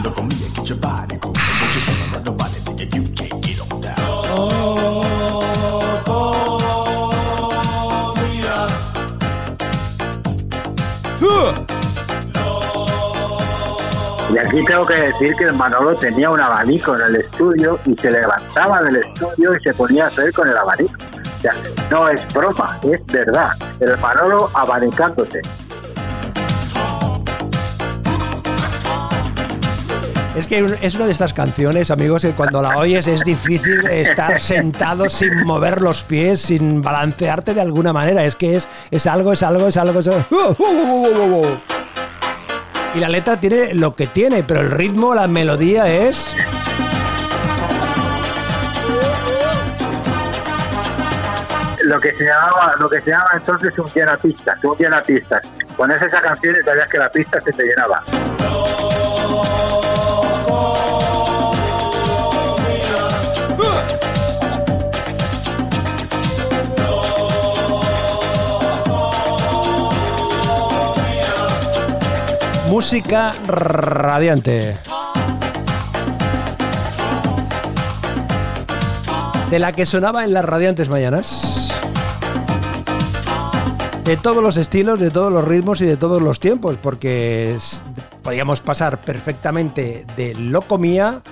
Lokomia 0.03 0.55
get 0.57 0.69
your 0.69 0.79
body 0.79 1.17
groove. 1.19 1.37
Don't 1.37 1.73
you 1.73 1.81
tell 1.87 2.09
another 2.09 2.33
body 2.33 2.59
that 2.65 2.93
you 2.93 3.05
can't 3.15 3.41
get 3.41 3.61
on 3.61 3.81
down. 3.81 3.95
Oh. 4.01 5.03
Huh. 11.21 11.66
Y 14.29 14.39
aquí 14.39 14.65
tengo 14.65 14.85
que 14.85 15.01
decir 15.01 15.35
que 15.39 15.45
el 15.45 15.53
Manolo 15.53 15.97
tenía 15.97 16.29
un 16.31 16.41
abanico 16.41 16.97
en 16.97 17.03
el 17.03 17.17
estudio 17.17 17.79
y 17.87 17.95
se 17.95 18.11
levantaba 18.11 18.83
del 18.83 18.97
estudio 18.97 19.55
y 19.55 19.63
se 19.63 19.73
ponía 19.73 20.05
a 20.05 20.07
hacer 20.09 20.33
con 20.33 20.49
el 20.49 20.57
abanico. 20.57 20.95
O 21.39 21.41
sea, 21.41 21.55
no 21.91 22.09
es 22.09 22.35
broma, 22.35 22.79
es 22.83 23.07
verdad. 23.07 23.51
El 23.79 23.97
Manolo 23.99 24.51
abanicándose. 24.55 25.41
Es 30.35 30.47
que 30.47 30.67
es 30.83 30.95
una 30.97 31.07
de 31.07 31.13
estas 31.13 31.33
canciones, 31.33 31.91
amigos, 31.91 32.23
que 32.23 32.33
cuando 32.33 32.61
la 32.61 32.77
oyes 32.77 33.07
es 33.07 33.25
difícil 33.25 33.87
estar 33.87 34.39
sentado 34.41 35.09
sin 35.09 35.45
mover 35.45 35.81
los 35.81 36.03
pies, 36.03 36.41
sin 36.41 36.83
balancearte 36.83 37.55
de 37.55 37.61
alguna 37.61 37.93
manera. 37.93 38.25
Es 38.25 38.35
que 38.35 38.57
es, 38.57 38.69
es 38.91 39.07
algo, 39.07 39.33
es 39.33 39.43
algo, 39.43 39.69
es 39.69 39.77
algo. 39.77 40.01
es 40.01 40.09
algo. 40.09 41.61
Y 42.97 43.01
la 43.01 43.11
letra 43.11 43.39
tiene 43.39 43.75
lo 43.75 43.95
que 43.95 44.07
tiene, 44.07 44.43
pero 44.43 44.61
el 44.61 44.71
ritmo, 44.71 45.15
la 45.15 45.29
melodía 45.29 45.87
es. 45.87 46.35
Lo 51.85 52.01
que 52.01 52.17
se 52.17 52.25
llamaba, 52.25 52.75
lo 52.79 52.89
que 52.89 53.03
se 53.03 53.11
llama 53.11 53.29
entonces 53.35 53.79
un 53.79 53.87
llena 53.89 54.17
pistas, 54.17 54.65
un 54.65 54.79
llena 54.79 55.03
pistas. 55.03 55.47
Pones 55.77 56.01
esa 56.01 56.21
canción 56.23 56.57
y 56.59 56.65
sabías 56.65 56.89
que 56.89 56.99
la 56.99 57.11
pista 57.11 57.39
se 57.45 57.53
te 57.53 57.65
llenaba. 57.65 58.03
Música 72.77 73.33
radiante. 73.47 74.77
De 79.49 79.59
la 79.59 79.73
que 79.73 79.87
sonaba 79.87 80.25
en 80.25 80.35
las 80.35 80.45
radiantes 80.45 80.91
mañanas. 80.91 81.73
De 84.05 84.19
todos 84.19 84.43
los 84.43 84.59
estilos, 84.59 85.01
de 85.01 85.11
todos 85.11 85.33
los 85.33 85.43
ritmos 85.43 85.81
y 85.81 85.87
de 85.87 85.97
todos 85.97 86.21
los 86.21 86.39
tiempos, 86.39 86.77
porque 86.83 87.57
podíamos 88.23 88.61
pasar 88.61 89.01
perfectamente 89.01 90.05
de 90.15 90.35
Locomía 90.35 91.23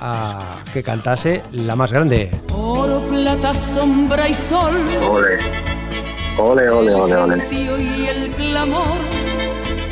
a 0.00 0.56
que 0.72 0.82
cantase 0.82 1.44
la 1.52 1.76
más 1.76 1.92
grande. 1.92 2.28
Oro, 2.52 3.00
plata, 3.02 3.54
sombra 3.54 4.28
y 4.28 4.34
sol. 4.34 4.74
Ole. 5.08 5.38
Ole, 6.38 6.68
ole, 6.68 6.92
ole, 6.92 7.16
ole. 7.16 7.40
gentío 7.40 7.78
y 7.78 8.06
el 8.08 8.30
clamor. 8.32 9.17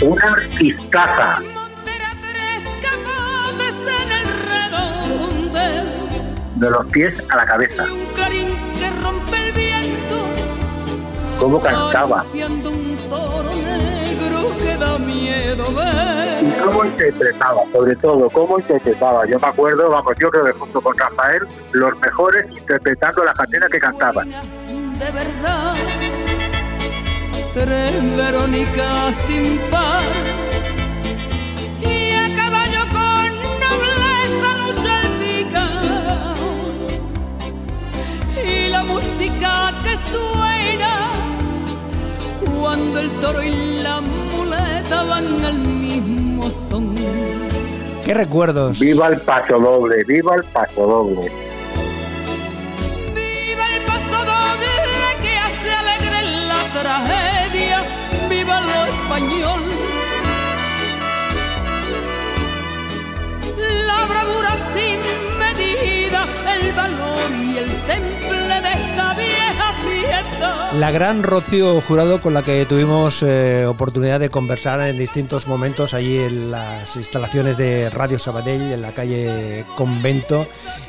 Una 0.03 0.23
artistaza. 0.23 1.41
De 6.57 6.71
los 6.71 6.87
pies 6.87 7.15
a 7.31 7.37
la 7.37 7.47
cabeza. 7.47 7.87
Cómo 11.39 11.61
cantaba. 11.61 12.25
Y 16.43 16.51
cómo 16.63 16.85
interpretaba, 16.85 17.63
sobre 17.73 17.97
todo, 17.97 18.29
cómo 18.31 18.59
interpretaba. 18.59 19.27
Yo 19.27 19.39
me 19.39 19.47
acuerdo, 19.47 19.91
vamos, 19.91 20.13
yo 20.21 20.31
creo 20.31 20.45
que 20.45 20.53
junto 20.53 20.81
con 20.81 20.97
Rafael, 20.97 21.47
los 21.73 21.99
mejores 21.99 22.47
interpretando 22.51 23.25
las 23.25 23.37
canciones 23.37 23.71
que 23.71 23.79
cantaban. 23.79 24.31
De 24.31 25.11
verdad. 25.11 25.75
Tres 27.57 28.17
Verónicas 28.19 29.17
sin 29.27 29.57
par. 29.71 30.03
Y 31.81 32.13
a 32.13 32.37
caballo 32.37 32.83
con 32.93 33.29
nobleza 33.65 34.49
lucha 34.61 35.01
el 35.01 35.09
picao. 35.23 36.35
Y 38.47 38.69
la 38.69 38.83
música 38.83 39.73
que 39.83 39.97
suena 39.97 41.13
cuando 42.61 43.01
el 43.01 43.11
toro 43.21 43.43
y 43.43 43.79
la 43.83 44.03
muleta 44.03 45.03
van 45.05 45.43
al 45.43 45.55
mismo 45.55 46.51
son. 46.69 46.95
¿Qué 48.05 48.13
recuerdos? 48.13 48.79
Viva 48.79 49.09
el 49.09 49.19
paso 49.23 49.59
doble, 49.59 50.05
viva 50.05 50.35
el 50.35 50.45
paso 50.45 50.87
doble. 50.87 51.33
Viva 53.15 53.67
La 63.59 64.05
bravura 64.05 64.55
sin 64.75 65.01
medida, 65.39 66.27
el 66.53 66.73
valor 66.75 67.31
y 67.33 67.57
el 67.57 67.71
temple 67.87 68.61
de 68.61 68.73
esta 68.73 69.15
vieja. 69.15 69.56
La 70.79 70.91
gran 70.91 71.23
Rocío 71.23 71.81
Jurado 71.81 72.21
con 72.21 72.35
la 72.35 72.43
que 72.43 72.67
tuvimos 72.67 73.23
eh, 73.23 73.65
oportunidad 73.67 74.21
de 74.21 74.29
conversar 74.29 74.83
en 74.83 74.99
distintos 74.99 75.47
momentos 75.47 75.95
allí 75.95 76.19
en 76.19 76.51
las 76.51 76.97
instalaciones 76.97 77.57
de 77.57 77.89
Radio 77.89 78.19
Sabadell, 78.19 78.73
en 78.73 78.83
la 78.83 78.93
calle 78.93 79.65
Convento. 79.77 80.47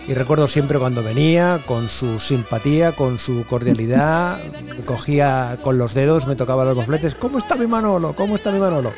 Y 0.08 0.14
recuerdo 0.14 0.48
siempre 0.48 0.80
cuando 0.80 1.04
venía, 1.04 1.62
con 1.66 1.90
su 1.90 2.20
simpatía, 2.20 2.94
con 2.94 3.20
su 3.20 3.46
cordialidad, 3.46 4.40
cogía 4.86 5.58
con 5.62 5.78
los 5.78 5.94
dedos, 5.94 6.28
me 6.28 6.36
tocaba 6.36 6.64
los 6.66 6.76
mofletes. 6.76 7.16
¿Cómo 7.16 7.38
está 7.38 7.56
mi 7.56 7.68
Manolo? 7.68 8.14
¿Cómo 8.16 8.36
está 8.36 8.52
mi 8.52 8.60
Manolo? 8.60 8.92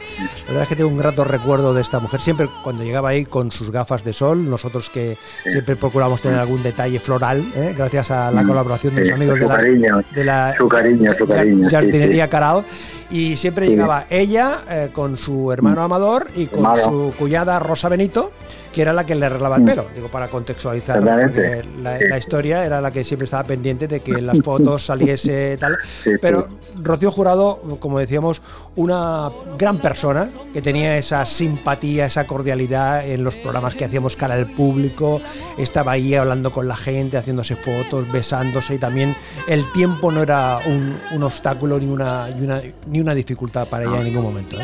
La 0.46 0.48
verdad 0.48 0.64
es 0.64 0.70
que 0.70 0.76
tengo 0.76 0.90
un 0.90 0.98
grato 0.98 1.24
recuerdo 1.24 1.74
de 1.74 1.82
esta 1.82 2.00
mujer. 2.00 2.22
Siempre 2.22 2.48
cuando 2.64 2.84
llegaba 2.84 3.10
ahí 3.10 3.26
con 3.26 3.52
sus 3.52 3.72
gafas 3.72 4.04
de 4.04 4.14
sol, 4.14 4.50
nosotros 4.50 4.90
que 4.90 5.18
siempre 5.44 5.76
procuramos 5.76 6.22
tener 6.22 6.40
algún 6.40 6.62
detalle 6.62 7.00
floral, 7.00 7.52
¿eh? 7.56 7.74
gracias 7.76 8.12
a 8.12 8.32
la 8.32 8.44
colaboración 8.44 8.94
de 8.96 9.02
los 9.02 9.10
Sí, 9.10 9.14
amigos 9.16 9.40
de 9.40 9.48
la, 9.48 10.04
de 10.16 10.24
la 10.24 10.56
su 10.58 10.68
cariño, 10.68 11.12
su 11.18 11.28
cariño, 11.28 11.70
sí, 11.70 11.76
jardinería 11.76 12.30
Carao 12.30 12.64
y 13.12 13.36
siempre 13.38 13.66
Sí. 13.66 13.72
llegaba 13.72 14.06
ella 14.10 14.62
eh, 14.70 14.90
con 14.94 15.18
su 15.18 15.52
hermano 15.52 15.82
Amador 15.82 16.28
y 16.36 16.48
con 16.48 16.66
su 16.84 17.14
cuñada 17.18 17.60
Rosa 17.60 17.90
Benito 17.90 18.32
que 18.72 18.84
era 18.84 18.94
la 18.94 19.04
que 19.04 19.16
le 19.16 19.26
arreglaba 19.26 19.56
el 19.56 19.64
Mm. 19.64 19.66
pelo. 19.66 19.86
Digo 19.96 20.12
para 20.12 20.28
contextualizar 20.28 21.04
la, 21.04 21.28
Sí. 21.28 21.68
la 22.08 22.18
historia 22.20 22.64
era 22.64 22.80
la 22.80 22.92
que 22.92 23.04
siempre 23.04 23.26
estaba 23.26 23.44
pendiente 23.44 23.88
de 23.88 24.00
que 24.02 24.12
en 24.12 24.28
las 24.28 24.38
fotos 24.44 24.86
saliese 24.86 25.58
tal. 25.58 25.76
Sí, 26.04 26.12
pero 26.22 26.48
sí. 26.48 26.56
Rocío 26.84 27.12
Jurado 27.12 27.60
como 27.80 27.98
decíamos 27.98 28.44
una 28.76 29.30
gran 29.58 29.80
persona 29.80 30.30
que 30.54 30.62
tenía 30.62 30.96
esa 30.98 31.26
simpatía 31.26 32.06
esa 32.06 32.28
cordialidad 32.28 33.08
en 33.08 33.24
los 33.24 33.36
programas 33.38 33.74
que 33.74 33.86
hacíamos 33.86 34.16
cara 34.16 34.36
al 34.36 34.46
público. 34.52 35.20
Estaba 35.58 35.94
ahí 35.94 36.14
hablando 36.14 36.52
con 36.52 36.68
la 36.68 36.76
gente 36.78 37.18
haciéndose 37.18 37.56
fotos 37.56 38.10
besándose 38.12 38.76
y 38.76 38.78
también 38.78 39.16
el 39.48 39.70
tiempo 39.72 39.99
no 40.12 40.22
era 40.24 40.60
un, 40.66 41.24
obstáculo 41.24 41.78
ni 41.80 41.88
una, 41.88 42.28
ni 42.30 42.46
una 42.46 42.62
ni 42.88 43.00
una 43.02 43.14
dificultad 43.14 43.68
para 43.68 43.84
ella 43.84 43.98
en 43.98 44.06
ningún 44.06 44.24
momento 44.24 44.58
¿eh? 44.58 44.64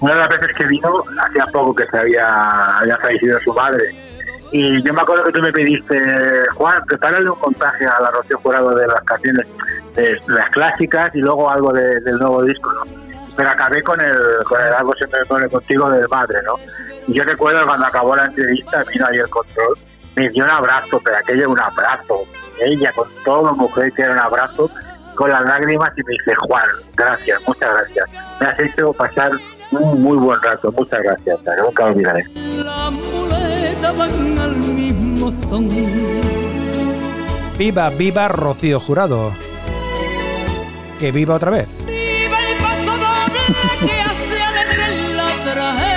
Una 0.00 0.14
de 0.14 0.20
las 0.20 0.28
veces 0.28 0.48
que 0.56 0.64
vino, 0.66 1.02
hacía 1.26 1.44
poco 1.52 1.74
que 1.74 1.86
se 1.86 1.96
había, 1.98 2.76
había 2.78 2.96
fallecido 2.98 3.38
su 3.40 3.52
madre. 3.54 3.84
Y 4.52 4.82
yo 4.82 4.92
me 4.92 5.00
acuerdo 5.00 5.24
que 5.24 5.32
tú 5.32 5.40
me 5.40 5.52
pediste, 5.52 5.98
Juan, 6.54 6.78
prepárale 6.86 7.30
un 7.30 7.38
montaje 7.40 7.86
a 7.86 8.00
la 8.02 8.10
Rocío 8.10 8.38
Jurado 8.40 8.74
de 8.74 8.86
las 8.86 9.00
canciones, 9.02 9.46
de 9.94 10.18
las 10.26 10.50
clásicas 10.50 11.10
y 11.14 11.18
luego 11.18 11.48
algo 11.50 11.72
de- 11.72 12.00
del 12.00 12.18
nuevo 12.18 12.42
disco, 12.42 12.70
¿no? 12.72 12.82
Pero 13.36 13.50
acabé 13.50 13.82
con 13.82 14.00
el, 14.00 14.14
con 14.44 14.60
el 14.60 14.72
algo 14.74 14.92
se 14.98 15.06
me 15.06 15.24
pone 15.26 15.48
contigo 15.48 15.88
de 15.90 16.06
madre, 16.08 16.38
¿no? 16.44 16.54
Yo 17.08 17.22
recuerdo 17.24 17.64
cuando 17.66 17.86
acabó 17.86 18.14
la 18.14 18.26
entrevista, 18.26 18.84
vino 18.92 19.06
ahí 19.08 19.16
el 19.18 19.30
control, 19.30 19.74
me 20.16 20.28
dio 20.28 20.44
un 20.44 20.50
abrazo, 20.50 21.00
pero 21.04 21.16
aquello 21.18 21.50
un 21.50 21.60
abrazo. 21.60 22.26
Ella 22.60 22.92
con 22.92 23.08
toda 23.24 23.52
mujer 23.52 23.92
que 23.92 24.02
era 24.02 24.12
un 24.12 24.18
abrazo, 24.18 24.70
con 25.14 25.30
las 25.30 25.44
lágrimas 25.44 25.90
y 25.96 26.02
me 26.02 26.12
dice, 26.12 26.34
Juan, 26.46 26.64
gracias, 26.96 27.38
muchas 27.46 27.70
gracias. 27.72 28.10
Me 28.40 28.46
has 28.46 28.60
hecho 28.60 28.92
pasar 28.92 29.32
un 29.70 30.02
muy 30.02 30.16
buen 30.16 30.40
rato, 30.42 30.72
muchas 30.72 31.00
gracias, 31.02 31.38
nunca 31.62 31.84
olvidaré. 31.84 32.24
La 32.34 32.90
muleta 32.90 33.92
van 33.92 34.38
al 34.38 34.56
mismo 34.56 35.32
son. 35.32 35.68
viva 37.58 37.88
viva 37.90 38.28
Rocío 38.28 38.80
Jurado 38.80 39.32
que 40.98 41.12
viva 41.12 41.34
otra 41.36 41.50
vez 41.50 41.84
Viva 41.86 42.38
el 42.50 42.58
paso 42.58 42.98
doble 42.98 43.86
que 43.86 44.00
hace 44.00 44.42
alegre 44.42 45.14
la 45.14 45.52
tragedia. 45.52 45.93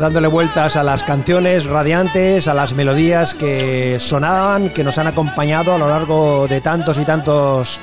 Dándole 0.00 0.28
vueltas 0.28 0.76
a 0.76 0.82
las 0.82 1.02
canciones 1.02 1.66
radiantes, 1.66 2.48
a 2.48 2.54
las 2.54 2.72
melodías 2.72 3.34
que 3.34 3.98
sonaban, 4.00 4.70
que 4.70 4.82
nos 4.82 4.96
han 4.96 5.06
acompañado 5.06 5.74
a 5.74 5.78
lo 5.78 5.90
largo 5.90 6.48
de 6.48 6.62
tantos 6.62 6.96
y 6.96 7.04
tantos 7.04 7.78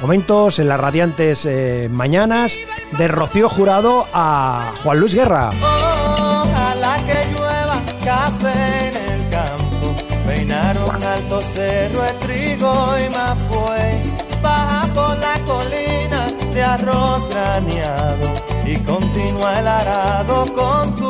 momentos 0.00 0.58
en 0.58 0.68
las 0.68 0.80
radiantes 0.80 1.44
eh, 1.44 1.90
mañanas, 1.92 2.56
de 2.96 3.06
Rocío 3.06 3.50
Jurado 3.50 4.06
a 4.14 4.72
Juan 4.82 5.00
Luis 5.00 5.14
Guerra. 5.14 5.50
Ojalá 5.60 6.96
que 7.06 7.34
llueva 7.34 7.82
café 8.02 8.88
en 8.88 9.12
el 9.12 9.28
campo. 9.28 9.94
Peinar 10.26 10.78
un 10.78 11.04
alto 11.04 11.40
cerro 11.42 12.02
de 12.02 12.12
trigo 12.20 12.94
y 12.96 13.10
más 13.10 13.36
Baja 14.42 14.86
por 14.94 15.18
la 15.18 15.34
colina 15.46 16.32
de 16.54 16.62
arroz 16.62 17.28
graneado. 17.28 18.32
y 18.64 18.76
continúa 18.78 19.60
el 19.60 19.68
arado 19.68 20.52
con 20.54 21.01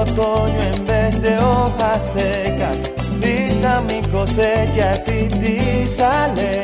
otoño 0.00 0.62
en 0.74 0.86
vez 0.86 1.20
de 1.20 1.38
hojas 1.38 2.12
secas 2.14 2.90
vista 3.20 3.82
mi 3.82 4.00
cosecha 4.08 5.02
y 5.06 5.86
sale. 5.86 6.62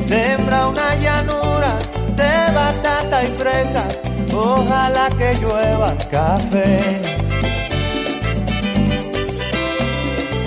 Sembra 0.00 0.68
una 0.68 0.94
llanura 0.96 1.78
de 2.16 2.52
batata 2.54 3.24
y 3.24 3.26
fresas. 3.28 3.98
Ojalá 4.34 5.08
que 5.18 5.34
llueva 5.40 5.94
café. 6.10 7.00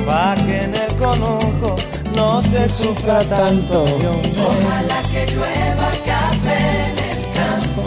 Pa' 0.06 0.36
que 0.36 0.64
en 0.66 0.76
el 0.76 0.96
conuco 0.96 1.76
no 2.16 2.42
se 2.44 2.70
sufra 2.70 3.20
tanto. 3.24 3.84
Ojalá 3.84 5.02
que 5.12 5.26
llueva 5.34 5.90
café 6.06 6.60
en 6.88 6.98
el 7.10 7.22
campo. 7.40 7.84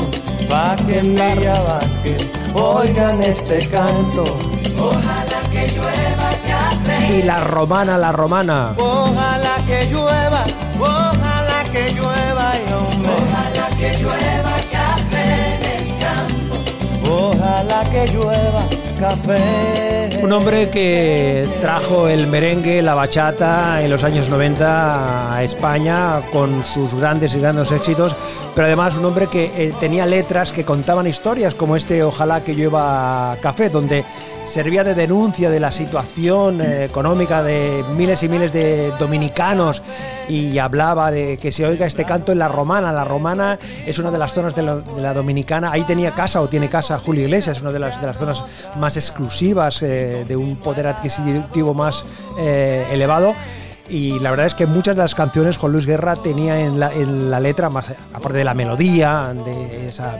Pa' 0.48 0.76
que 0.86 0.98
en 0.98 1.14
Vázquez 1.16 2.43
oigan 2.54 3.22
este 3.22 3.68
canto. 3.68 4.24
Ojalá 4.78 5.40
que 5.50 5.68
llueva 5.68 6.30
café. 6.46 7.18
Y 7.18 7.22
la 7.22 7.40
romana, 7.40 7.98
la 7.98 8.12
romana. 8.12 8.74
Ojalá 8.78 9.56
que 9.66 9.86
llueva, 9.90 10.44
ojalá 10.78 11.62
que 11.72 11.92
llueva 11.92 12.52
y 12.56 12.72
hombre. 12.72 13.10
Ojalá 13.10 13.76
que 13.76 13.98
llueva 13.98 14.54
café 14.72 15.24
en 15.54 15.62
el 15.76 15.98
campo. 15.98 16.56
Ojalá 17.10 17.84
que 17.90 18.06
llueva 18.08 18.83
Un 20.22 20.32
hombre 20.32 20.70
que 20.70 21.46
trajo 21.60 22.08
el 22.08 22.26
merengue, 22.26 22.80
la 22.80 22.94
bachata 22.94 23.82
en 23.82 23.90
los 23.90 24.02
años 24.02 24.30
90 24.30 25.34
a 25.36 25.42
España 25.42 26.22
con 26.32 26.64
sus 26.64 26.94
grandes 26.94 27.34
y 27.34 27.40
grandes 27.40 27.70
éxitos, 27.70 28.16
pero 28.54 28.66
además 28.66 28.96
un 28.96 29.04
hombre 29.04 29.26
que 29.26 29.52
eh, 29.56 29.74
tenía 29.78 30.06
letras 30.06 30.52
que 30.52 30.64
contaban 30.64 31.06
historias 31.06 31.54
como 31.54 31.76
este 31.76 32.02
Ojalá 32.02 32.42
que 32.42 32.54
llueva 32.54 33.36
café, 33.42 33.68
donde 33.68 34.04
servía 34.46 34.84
de 34.84 34.94
denuncia 34.94 35.50
de 35.50 35.60
la 35.60 35.70
situación 35.70 36.60
eh, 36.60 36.84
económica 36.84 37.42
de 37.42 37.84
miles 37.96 38.22
y 38.22 38.28
miles 38.28 38.52
de 38.52 38.90
dominicanos 38.98 39.82
y 40.28 40.58
hablaba 40.58 41.10
de 41.10 41.36
que 41.38 41.52
se 41.52 41.66
oiga 41.66 41.86
este 41.86 42.04
canto 42.04 42.32
en 42.32 42.38
la 42.38 42.48
romana. 42.48 42.92
La 42.92 43.04
romana 43.04 43.58
es 43.86 43.98
una 43.98 44.10
de 44.10 44.18
las 44.18 44.32
zonas 44.32 44.54
de 44.54 44.62
la, 44.62 45.14
dominicana. 45.14 45.72
Ahí 45.72 45.82
tenía 45.82 46.12
casa 46.12 46.40
o 46.40 46.48
tiene 46.48 46.68
casa 46.68 46.98
Julio 46.98 47.24
Iglesias, 47.24 47.60
una 47.60 47.72
de 47.72 47.78
las, 47.78 48.00
de 48.00 48.06
las 48.06 48.18
zonas 48.18 48.42
más 48.78 48.96
exclusivas, 48.96 49.82
eh, 49.82 50.24
de 50.26 50.36
un 50.36 50.56
poder 50.56 50.86
adquisitivo 50.86 51.74
más 51.74 52.04
eh, 52.38 52.86
elevado. 52.90 53.34
Y 53.88 54.18
la 54.20 54.30
verdad 54.30 54.46
es 54.46 54.54
que 54.54 54.66
muchas 54.66 54.96
de 54.96 55.02
las 55.02 55.14
canciones 55.14 55.58
Juan 55.58 55.72
Luis 55.72 55.84
Guerra 55.84 56.16
tenía 56.16 56.58
en 56.60 56.80
la, 56.80 56.90
en 56.92 57.30
la 57.30 57.38
letra, 57.38 57.68
más 57.68 57.84
aparte 58.14 58.38
de 58.38 58.44
la 58.44 58.54
melodía, 58.54 59.34
de 59.44 59.88
esa- 59.88 60.18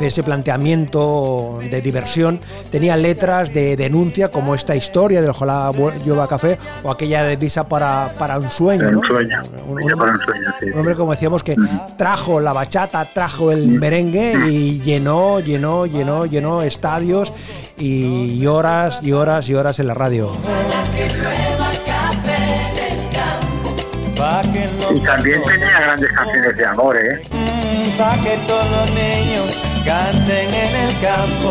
de 0.00 0.08
ese 0.08 0.24
planteamiento 0.24 1.60
de 1.70 1.80
diversión, 1.80 2.40
tenía 2.72 2.96
letras 2.96 3.54
de 3.54 3.76
denuncia 3.76 4.28
como 4.30 4.56
esta 4.56 4.74
historia 4.74 5.20
del 5.20 5.30
Ojalá 5.30 5.70
llueva 6.04 6.26
café 6.26 6.58
o 6.82 6.90
aquella 6.90 7.22
de 7.22 7.36
Visa 7.36 7.68
para, 7.68 8.12
para 8.18 8.38
un 8.40 8.50
sueño. 8.50 8.90
¿no? 8.90 8.98
Un 8.98 9.06
sueño. 9.06 9.42
Un- 9.68 9.76
Visa 9.76 9.92
un- 9.94 9.98
para 10.00 10.12
un 10.14 10.20
sueño, 10.20 10.54
sí. 10.58 10.66
un 10.72 10.78
hombre, 10.80 10.94
como 10.96 11.12
decíamos, 11.12 11.44
que 11.44 11.54
trajo 11.96 12.40
la 12.40 12.52
bachata, 12.52 13.04
trajo 13.14 13.52
el 13.52 13.68
merengue 13.68 14.34
y 14.50 14.80
llenó, 14.80 15.38
llenó, 15.38 15.86
llenó, 15.86 16.26
llenó 16.26 16.62
estadios 16.62 17.32
y 17.78 18.44
horas 18.46 19.00
y 19.04 19.12
horas 19.12 19.48
y 19.48 19.54
horas 19.54 19.78
en 19.78 19.86
la 19.86 19.94
radio. 19.94 20.30
Que 24.14 24.94
Y 24.94 25.00
también 25.00 25.42
tenía 25.42 25.80
grandes 25.80 26.12
canciones 26.12 26.56
de 26.56 26.64
amor, 26.66 26.96
¿eh? 26.96 27.20
Mm, 27.32 27.98
pa' 27.98 28.16
que 28.22 28.36
todos 28.46 28.70
los 28.70 28.90
niños 28.92 29.56
canten 29.84 30.54
en 30.54 30.76
el 30.76 30.98
campo. 31.00 31.50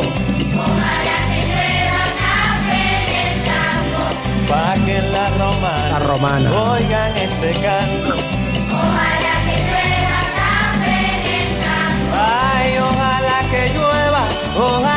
Pa' 4.49 4.73
que 4.85 4.97
en 4.97 5.11
la 5.11 5.27
romana, 5.31 5.89
La 5.91 5.99
romana. 5.99 6.51
oigan 6.71 7.17
este 7.17 7.51
canto. 7.51 8.15
Ay, 12.15 12.77
ojalá 12.79 13.37
que 13.51 13.73
llueva, 13.73 14.23
ojalá 14.55 14.92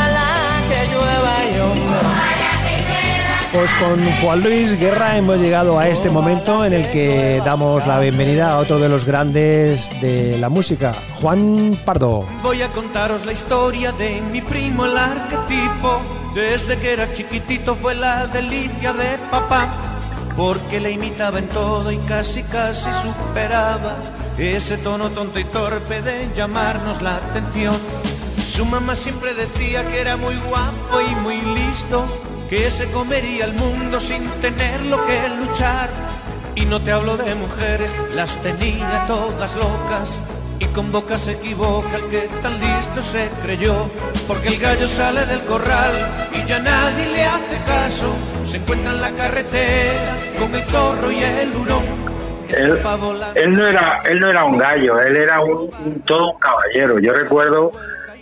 Pues 3.56 3.72
con 3.80 4.04
Juan 4.20 4.42
Luis 4.42 4.78
Guerra 4.78 5.16
hemos 5.16 5.38
llegado 5.38 5.78
a 5.78 5.88
este 5.88 6.10
momento 6.10 6.62
en 6.66 6.74
el 6.74 6.90
que 6.90 7.40
damos 7.42 7.86
la 7.86 7.98
bienvenida 8.00 8.52
a 8.52 8.58
otro 8.58 8.78
de 8.78 8.90
los 8.90 9.06
grandes 9.06 9.98
de 10.02 10.36
la 10.36 10.50
música, 10.50 10.92
Juan 11.22 11.74
Pardo. 11.82 12.26
Voy 12.42 12.60
a 12.60 12.68
contaros 12.68 13.24
la 13.24 13.32
historia 13.32 13.92
de 13.92 14.20
mi 14.20 14.42
primo 14.42 14.84
el 14.84 14.98
arquetipo. 14.98 16.02
Desde 16.34 16.76
que 16.76 16.92
era 16.92 17.10
chiquitito 17.14 17.76
fue 17.76 17.94
la 17.94 18.26
delicia 18.26 18.92
de 18.92 19.16
papá. 19.30 19.68
Porque 20.36 20.78
le 20.78 20.90
imitaba 20.90 21.38
en 21.38 21.48
todo 21.48 21.90
y 21.90 21.96
casi 21.96 22.42
casi 22.42 22.90
superaba 22.92 23.94
ese 24.36 24.76
tono 24.76 25.08
tonto 25.12 25.38
y 25.38 25.44
torpe 25.44 26.02
de 26.02 26.28
llamarnos 26.36 27.00
la 27.00 27.16
atención. 27.16 27.74
Su 28.46 28.66
mamá 28.66 28.94
siempre 28.94 29.32
decía 29.32 29.88
que 29.88 29.98
era 29.98 30.18
muy 30.18 30.36
guapo 30.46 31.00
y 31.00 31.14
muy 31.16 31.40
listo, 31.40 32.04
que 32.48 32.70
se 32.70 32.86
comería 32.90 33.44
el 33.46 33.52
mundo 33.54 33.98
sin 34.00 34.28
tenerlo 34.40 35.04
que 35.06 35.28
luchar. 35.40 35.88
Y 36.54 36.64
no 36.64 36.80
te 36.80 36.92
hablo 36.92 37.16
de 37.16 37.34
mujeres, 37.34 37.92
las 38.14 38.36
tenía 38.42 39.04
todas 39.06 39.54
locas. 39.56 40.18
Y 40.58 40.64
con 40.66 40.90
boca 40.90 41.18
se 41.18 41.32
equivoca 41.32 41.96
el 41.96 42.04
que 42.04 42.28
tan 42.42 42.58
listo 42.58 43.02
se 43.02 43.28
creyó. 43.42 43.90
Porque 44.26 44.48
el 44.48 44.58
gallo 44.58 44.86
sale 44.86 45.26
del 45.26 45.40
corral 45.42 45.92
y 46.34 46.44
ya 46.48 46.58
nadie 46.60 47.06
le 47.12 47.24
hace 47.24 47.58
caso. 47.66 48.14
Se 48.46 48.56
encuentra 48.56 48.92
en 48.92 49.00
la 49.02 49.10
carretera 49.10 50.16
con 50.38 50.54
el 50.54 50.62
zorro 50.62 51.10
y 51.12 51.22
el 51.22 51.54
hurón. 51.54 51.84
Él, 52.48 52.68
Escapa 52.76 52.94
volando. 52.96 53.38
él 53.40 53.52
no 53.56 53.66
era 53.66 54.02
él 54.06 54.20
no 54.20 54.28
era 54.30 54.44
un 54.44 54.56
gallo, 54.56 55.00
él 55.00 55.16
era 55.16 55.40
un, 55.40 55.68
un- 55.84 56.02
todo 56.06 56.30
un 56.32 56.38
caballero. 56.38 56.98
Yo 57.00 57.12
recuerdo 57.12 57.72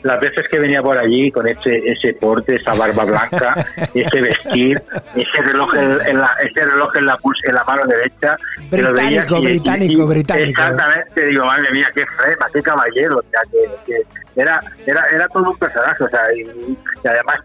las 0.05 0.21
veces 0.21 0.47
que 0.49 0.59
venía 0.59 0.83
por 0.83 0.97
allí 0.97 1.31
con 1.31 1.47
ese 1.49 1.79
ese 1.79 2.12
porte, 2.14 2.57
esa 2.57 2.75
barba 2.75 3.05
blanca, 3.05 3.55
ese 3.95 4.21
vestir, 4.21 4.81
ese 5.14 5.43
reloj 5.43 5.75
en, 5.75 5.99
en 6.07 6.19
la 6.19 6.31
ese 6.43 6.64
reloj 6.64 6.95
en 6.97 7.07
la 7.07 7.17
pulse, 7.17 7.49
en 7.49 7.55
la 7.55 7.64
mano 7.64 7.83
derecha. 7.87 8.37
lo 8.71 8.93
veías 8.93 9.27
Británico, 9.27 9.40
británico, 9.40 10.07
británico. 10.07 10.49
Exactamente, 10.51 11.27
digo, 11.27 11.47
madre 11.47 11.71
mía, 11.73 11.90
qué 11.95 12.05
frema, 12.07 12.47
qué 12.53 12.62
caballero, 12.62 13.17
o 13.19 13.25
sea, 13.31 13.40
que, 13.51 13.69
que 13.87 14.03
era, 14.40 14.61
era, 14.87 15.05
era 15.11 15.27
todo 15.29 15.51
un 15.51 15.59
personaje, 15.59 16.05
o 16.05 16.09
sea, 16.09 16.21
y, 16.35 16.40
y 16.43 17.09
además 17.09 17.37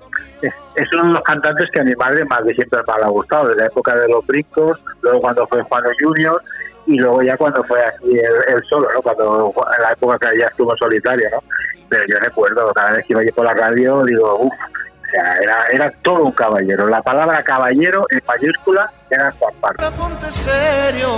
es, 0.41 0.54
es 0.76 0.93
uno 0.93 1.06
de 1.06 1.13
los 1.13 1.24
cantantes 1.24 1.69
que 1.72 1.80
a 1.80 1.84
mi 1.86 1.95
madre 1.95 2.26
más 2.26 2.43
de 2.43 2.54
siempre 2.56 2.80
me 2.86 3.04
ha 3.04 3.08
gustado, 3.08 3.50
de 3.50 3.56
la 3.56 3.67
época 3.67 3.95
de 3.95 4.10
los 4.10 4.26
brincos, 4.28 4.82
luego 5.02 5.22
cuando 5.22 5.48
fue 5.48 5.62
Juano 5.63 5.89
Junior 5.98 6.41
y 6.88 6.98
luego 6.98 7.22
ya 7.22 7.38
cuando 7.38 7.63
fue 7.63 7.80
aquí 7.86 8.17
él, 8.17 8.34
él 8.48 8.62
solo, 8.69 8.88
¿no? 8.93 9.02
Cuando 9.02 9.54
en 9.78 9.82
la 9.84 9.91
época 9.91 10.17
que 10.19 10.39
ya 10.39 10.48
estuvo 10.48 10.76
solitario, 10.76 11.30
¿no? 11.32 11.43
Pero 11.89 12.04
yo 12.08 12.19
recuerdo, 12.19 12.71
cada 12.73 12.91
vez 12.91 13.06
que 13.06 13.13
iba 13.13 13.23
yo 13.23 13.34
por 13.34 13.45
la 13.45 13.54
radio, 13.54 14.04
digo, 14.04 14.38
uff, 14.41 14.54
o 14.54 15.12
sea, 15.12 15.36
era, 15.41 15.65
era 15.71 15.91
todo 16.04 16.23
un 16.25 16.32
caballero. 16.32 16.88
La 16.88 17.02
palabra 17.02 17.43
caballero 17.43 18.06
en 18.12 18.21
mayúscula 18.28 18.91
era 19.10 19.32
Juan. 19.32 19.54
Ahora 19.62 19.91
ponte 19.91 20.32
serio, 20.32 21.10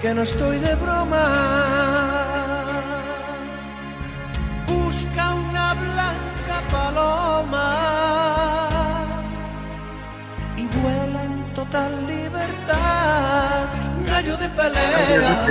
que 0.00 0.14
no 0.14 0.22
estoy 0.22 0.58
de 0.60 0.74
broma. 0.76 2.22
Busca 4.66 5.34
una 5.34 5.74
blanca 5.74 6.62
paloma 6.70 7.76
y 10.56 10.66
vuela 10.78 11.22
en 11.22 11.54
total 11.54 12.06
libertad. 12.06 13.66
Gallo 14.08 14.36
de 14.38 14.48
pelea. 14.48 15.46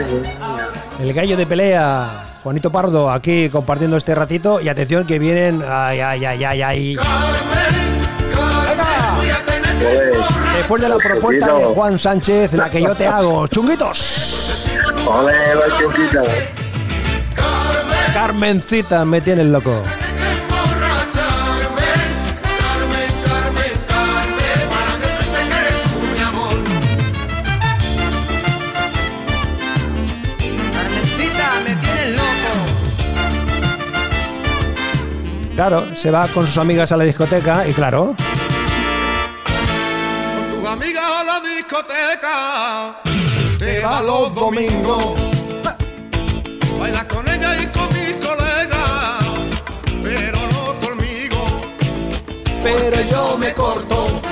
El 0.99 1.13
gallo 1.13 1.37
de 1.37 1.45
pelea, 1.45 2.09
Juanito 2.45 2.71
Pardo, 2.71 3.09
aquí 3.09 3.49
compartiendo 3.49 3.97
este 3.97 4.13
ratito. 4.13 4.61
Y 4.61 4.69
atención 4.69 5.07
que 5.07 5.17
vienen. 5.17 5.63
Ay, 5.67 5.99
ay, 5.99 6.25
ay, 6.25 6.43
ay, 6.43 6.61
ay. 6.61 6.95
Pues, 9.79 10.55
Después 10.55 10.79
de 10.83 10.89
la 10.89 10.97
propuesta 10.97 11.53
de 11.53 11.65
Juan 11.65 11.97
Sánchez, 11.97 12.53
la 12.53 12.69
que 12.69 12.83
yo 12.83 12.93
te 12.93 13.07
hago. 13.07 13.47
¡Chunguitos! 13.47 14.69
Carmencita 18.13 19.03
me 19.05 19.21
tiene 19.21 19.41
el 19.41 19.51
loco. 19.51 19.81
Claro, 35.55 35.95
se 35.95 36.11
va 36.11 36.27
con 36.27 36.45
sus 36.45 36.57
amigas 36.57 36.91
a 36.91 36.97
la 36.97 37.05
discoteca 37.05 37.65
y 37.65 37.71
claro, 37.71 38.13
Tu 40.51 40.67
amiga 40.67 41.21
a 41.21 41.23
la 41.23 41.39
discoteca, 41.39 43.01
te 43.57 43.79
va 43.79 44.01
los 44.01 44.35
domingos, 44.35 45.17
baila 46.77 47.07
con 47.07 47.25
ella 47.29 47.55
y 47.57 47.67
con 47.67 47.87
mis 47.87 48.13
colegas, 48.15 49.25
pero 50.03 50.39
no 50.41 50.73
conmigo. 50.85 51.45
Pero 52.61 53.01
yo 53.09 53.37
me 53.37 53.53
corto 53.53 54.24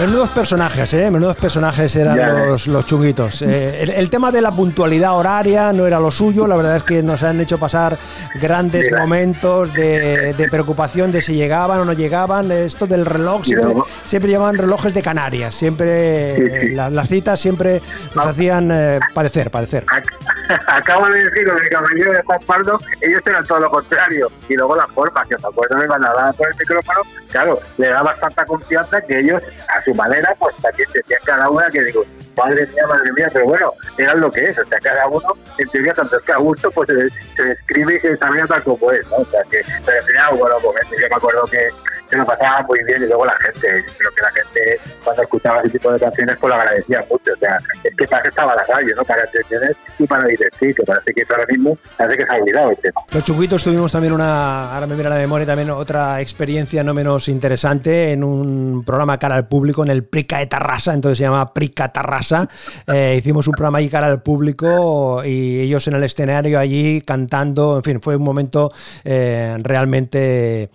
Menudos 0.00 0.30
personajes, 0.30 0.94
¿eh? 0.94 1.10
Menudos 1.10 1.36
personajes 1.36 1.94
eran 1.94 2.16
Ya, 2.16 2.28
los, 2.32 2.66
los 2.66 2.86
chunguitos. 2.86 3.42
Eh, 3.42 3.82
el, 3.82 3.90
el 3.90 4.08
tema 4.08 4.32
de 4.32 4.40
la 4.40 4.50
puntualidad 4.50 5.14
horaria 5.14 5.74
no 5.74 5.86
era 5.86 6.00
lo 6.00 6.10
suyo, 6.10 6.46
la 6.46 6.56
verdad 6.56 6.76
es 6.76 6.84
que 6.84 7.02
nos 7.02 7.22
han 7.22 7.38
hecho 7.40 7.58
pasar 7.58 7.98
grandes 8.40 8.86
Mira. 8.86 9.00
momentos 9.00 9.74
de, 9.74 10.32
de 10.32 10.48
preocupación 10.48 11.12
de 11.12 11.20
si 11.20 11.34
llegaban 11.34 11.80
o 11.80 11.84
no 11.84 11.92
llegaban. 11.92 12.50
Esto 12.50 12.86
del 12.86 13.04
reloj, 13.04 13.44
siempre, 13.44 13.74
siempre 14.06 14.30
llamaban 14.32 14.56
relojes 14.56 14.94
de 14.94 15.02
Canarias, 15.02 15.54
siempre 15.54 16.36
Sí, 16.36 16.60
sí. 16.68 16.74
la- 16.74 16.88
las 16.88 17.06
citas 17.08 17.38
siempre 17.38 17.82
nos 18.14 18.24
Ah. 18.26 18.30
hacían 18.30 18.70
eh, 18.72 19.00
padecer, 19.12 19.50
padecer. 19.50 19.84
Ac- 19.86 20.04
Acabo 20.66 21.06
de 21.08 21.24
decir 21.24 21.46
lo 21.46 21.54
del 21.56 21.68
caballero 21.68 22.12
de 22.12 22.22
Juan 22.22 22.40
Pardo, 22.46 22.78
ellos 23.02 23.20
eran 23.26 23.44
todo 23.46 23.60
lo 23.60 23.70
contrario. 23.70 24.28
Y 24.48 24.54
luego 24.54 24.74
la 24.76 24.86
forma, 24.88 25.22
que 25.28 25.36
me 25.36 25.48
acuerdo 25.48 25.76
de 25.76 25.86
cuando 25.86 26.08
por 26.36 26.48
el 26.48 26.54
micrófono, 26.58 27.00
claro, 27.30 27.58
le 27.76 27.88
dabas 27.88 28.18
tanta 28.18 28.44
confianza 28.46 29.00
que 29.02 29.20
ellos, 29.20 29.42
a 29.68 29.82
su 29.90 29.94
manera, 29.94 30.34
pues 30.38 30.56
también 30.56 30.88
decían 30.94 31.20
cada 31.24 31.50
una 31.50 31.68
que 31.68 31.82
digo, 31.82 32.04
madre 32.36 32.66
mía, 32.66 32.86
madre 32.88 33.12
mía, 33.12 33.28
pero 33.32 33.46
bueno, 33.46 33.72
era 33.98 34.14
lo 34.14 34.30
que 34.30 34.44
es. 34.44 34.58
O 34.58 34.64
sea, 34.64 34.78
cada 34.78 35.06
uno, 35.08 35.36
en 35.58 35.68
teoría, 35.68 35.94
tanto 35.94 36.16
es 36.16 36.22
que 36.24 36.32
a 36.32 36.36
gusto, 36.36 36.70
pues 36.70 36.88
se, 37.36 37.42
describe 37.42 37.96
y 37.96 38.00
se 38.00 38.10
desarrolla 38.10 38.46
tal 38.46 38.62
como 38.62 38.90
es, 38.92 39.06
¿no? 39.08 39.16
O 39.16 39.24
sea, 39.26 39.42
que, 39.50 39.60
pero 39.84 39.98
al 39.98 40.04
final, 40.04 40.36
bueno, 40.36 40.60
momentos, 40.60 40.98
yo 40.98 41.08
me 41.08 41.16
acuerdo 41.16 41.42
que 41.50 41.68
se 42.10 42.16
lo 42.16 42.26
pasaba 42.26 42.62
muy 42.68 42.82
bien 42.84 43.02
y 43.02 43.06
luego 43.06 43.24
la 43.24 43.36
gente, 43.36 43.84
yo 43.86 43.94
creo 43.98 44.10
que 44.10 44.22
la 44.22 44.30
gente 44.32 44.80
cuando 45.04 45.22
escuchaba 45.22 45.60
ese 45.60 45.70
tipo 45.70 45.92
de 45.92 46.00
canciones 46.00 46.36
pues 46.40 46.48
lo 46.48 46.60
agradecía 46.60 47.06
mucho, 47.08 47.32
o 47.32 47.38
sea, 47.38 47.58
es 47.84 47.94
que 47.96 48.06
para 48.06 48.20
eso 48.20 48.28
estaba 48.28 48.56
la 48.56 48.64
radio, 48.64 48.96
¿no? 48.96 49.04
Para 49.04 49.22
entretener 49.22 49.76
y 49.98 50.06
para 50.06 50.24
divertir, 50.24 50.74
que 50.74 50.82
parece 50.82 51.14
que 51.14 51.24
ahora 51.30 51.44
mismo 51.48 51.78
parece 51.96 52.18
que 52.18 52.26
se 52.26 52.32
ha 52.32 52.40
olvidado 52.40 52.70
el 52.70 52.76
tema. 52.78 53.00
Los 53.12 53.24
chunguitos 53.24 53.62
tuvimos 53.62 53.92
también 53.92 54.12
una, 54.12 54.74
ahora 54.74 54.86
me 54.86 54.96
mira 54.96 55.08
la 55.08 55.16
memoria, 55.16 55.46
también 55.46 55.70
otra 55.70 56.20
experiencia 56.20 56.82
no 56.82 56.94
menos 56.94 57.28
interesante 57.28 58.12
en 58.12 58.24
un 58.24 58.84
programa 58.84 59.18
cara 59.18 59.36
al 59.36 59.46
público 59.46 59.84
en 59.84 59.90
el 59.90 60.04
Prica 60.04 60.38
de 60.38 60.46
Tarrasa, 60.46 60.92
entonces 60.92 61.18
se 61.18 61.24
llama 61.24 61.52
Prica 61.54 61.92
Tarrasa. 61.92 62.48
Eh, 62.92 63.16
hicimos 63.18 63.46
un 63.46 63.52
programa 63.52 63.78
ahí 63.78 63.88
cara 63.88 64.06
al 64.06 64.22
público 64.22 65.22
y 65.24 65.60
ellos 65.60 65.86
en 65.86 65.94
el 65.94 66.02
escenario 66.02 66.58
allí 66.58 67.02
cantando, 67.02 67.76
en 67.76 67.84
fin, 67.84 68.00
fue 68.00 68.16
un 68.16 68.22
momento 68.22 68.72
eh, 69.04 69.56
realmente 69.62 70.70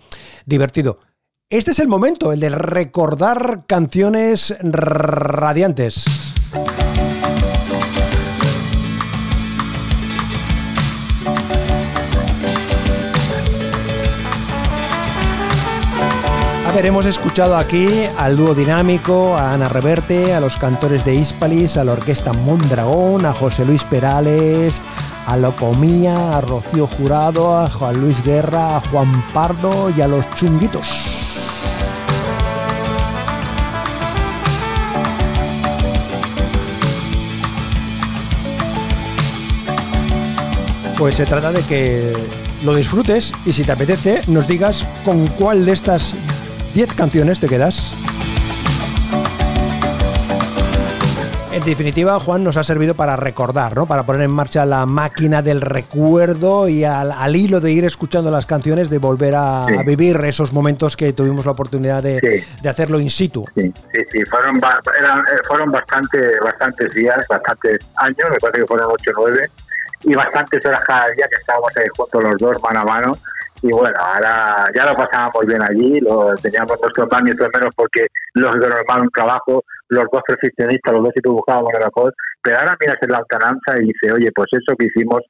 divertido. 0.46 0.98
Este 1.48 1.70
es 1.70 1.78
el 1.78 1.86
momento, 1.86 2.32
el 2.32 2.40
de 2.40 2.48
recordar 2.48 3.66
canciones 3.68 4.56
radiantes. 4.62 6.04
A 16.66 16.72
ver, 16.72 16.86
hemos 16.86 17.06
escuchado 17.06 17.56
aquí 17.56 17.86
al 18.18 18.36
dúo 18.36 18.52
dinámico, 18.52 19.36
a 19.36 19.52
Ana 19.52 19.68
Reverte, 19.68 20.34
a 20.34 20.40
los 20.40 20.56
cantores 20.56 21.04
de 21.04 21.14
Hispalis, 21.14 21.76
a 21.76 21.84
la 21.84 21.92
orquesta 21.92 22.32
Mondragón, 22.32 23.24
a 23.24 23.32
José 23.32 23.64
Luis 23.64 23.84
Perales, 23.84 24.82
a 25.26 25.36
Locomía, 25.36 26.38
a 26.38 26.40
Rocío 26.40 26.88
Jurado, 26.88 27.56
a 27.56 27.70
Juan 27.70 28.00
Luis 28.00 28.20
Guerra, 28.24 28.78
a 28.78 28.80
Juan 28.90 29.24
Pardo 29.32 29.90
y 29.96 30.00
a 30.00 30.08
los 30.08 30.28
Chunguitos. 30.34 31.15
Pues 40.98 41.16
se 41.16 41.24
trata 41.24 41.52
de 41.52 41.62
que 41.62 42.12
lo 42.64 42.74
disfrutes 42.74 43.32
y 43.44 43.52
si 43.52 43.64
te 43.64 43.72
apetece 43.72 44.22
nos 44.28 44.48
digas 44.48 44.86
con 45.04 45.26
cuál 45.26 45.66
de 45.66 45.72
estas 45.72 46.14
10 46.74 46.94
canciones 46.94 47.38
te 47.38 47.48
quedas. 47.48 47.94
En 51.52 51.64
definitiva, 51.64 52.20
Juan 52.20 52.44
nos 52.44 52.58
ha 52.58 52.64
servido 52.64 52.94
para 52.94 53.16
recordar, 53.16 53.74
¿no? 53.74 53.86
Para 53.86 54.04
poner 54.04 54.22
en 54.22 54.30
marcha 54.30 54.66
la 54.66 54.84
máquina 54.84 55.40
del 55.40 55.62
recuerdo 55.62 56.68
y 56.68 56.84
al, 56.84 57.10
al 57.12 57.34
hilo 57.34 57.60
de 57.60 57.72
ir 57.72 57.84
escuchando 57.86 58.30
las 58.30 58.44
canciones, 58.44 58.90
de 58.90 58.98
volver 58.98 59.34
a, 59.34 59.64
Sí. 59.66 59.74
a 59.78 59.82
vivir 59.82 60.16
esos 60.24 60.52
momentos 60.52 60.96
que 60.98 61.14
tuvimos 61.14 61.46
la 61.46 61.52
oportunidad 61.52 62.02
de, 62.02 62.20
Sí. 62.20 62.62
de 62.62 62.68
hacerlo 62.68 63.00
in 63.00 63.08
situ. 63.08 63.46
Sí, 63.54 63.72
sí, 63.92 64.00
sí, 64.12 64.18
fueron, 64.30 64.56
eran, 65.00 65.20
eh, 65.20 65.38
fueron 65.48 65.70
bastante, 65.70 66.18
bastantes 66.44 66.92
días, 66.94 67.16
bastantes 67.28 67.78
años, 67.96 68.18
me 68.30 68.36
parece 68.36 68.60
que 68.60 68.66
fueron 68.66 68.88
8 68.92 69.10
o 69.16 69.20
9, 69.26 69.48
y 70.02 70.14
bastantes 70.14 70.64
horas 70.64 70.82
cada 70.84 71.08
día 71.10 71.26
que 71.28 71.36
estábamos 71.36 71.76
ahí 71.76 71.86
juntos 71.96 72.22
los 72.22 72.36
dos, 72.38 72.62
mano 72.62 72.80
a 72.80 72.84
mano. 72.84 73.12
Y 73.62 73.72
bueno, 73.72 73.96
ahora 73.98 74.70
ya 74.74 74.84
lo 74.84 74.94
pasábamos 74.94 75.46
bien 75.46 75.62
allí, 75.62 76.00
lo, 76.00 76.34
teníamos 76.36 76.78
nuestros 76.80 77.08
nuestros 77.10 77.48
menos 77.54 77.74
porque 77.74 78.06
los 78.34 78.54
de 78.60 78.68
normal 78.68 79.02
un 79.02 79.10
trabajo, 79.10 79.64
los 79.88 80.04
dos 80.12 80.22
perfeccionistas, 80.26 80.92
los 80.92 81.04
dos 81.04 81.12
siempre 81.14 81.32
buscábamos 81.32 81.72
lo 81.72 81.86
mejor, 81.86 82.14
pero 82.42 82.58
ahora 82.58 82.76
miras 82.78 82.98
en 83.00 83.10
la 83.10 83.18
altananza 83.18 83.80
y 83.80 83.86
dice, 83.86 84.12
oye, 84.12 84.30
pues 84.34 84.48
eso 84.52 84.76
que 84.78 84.86
hicimos 84.86 85.22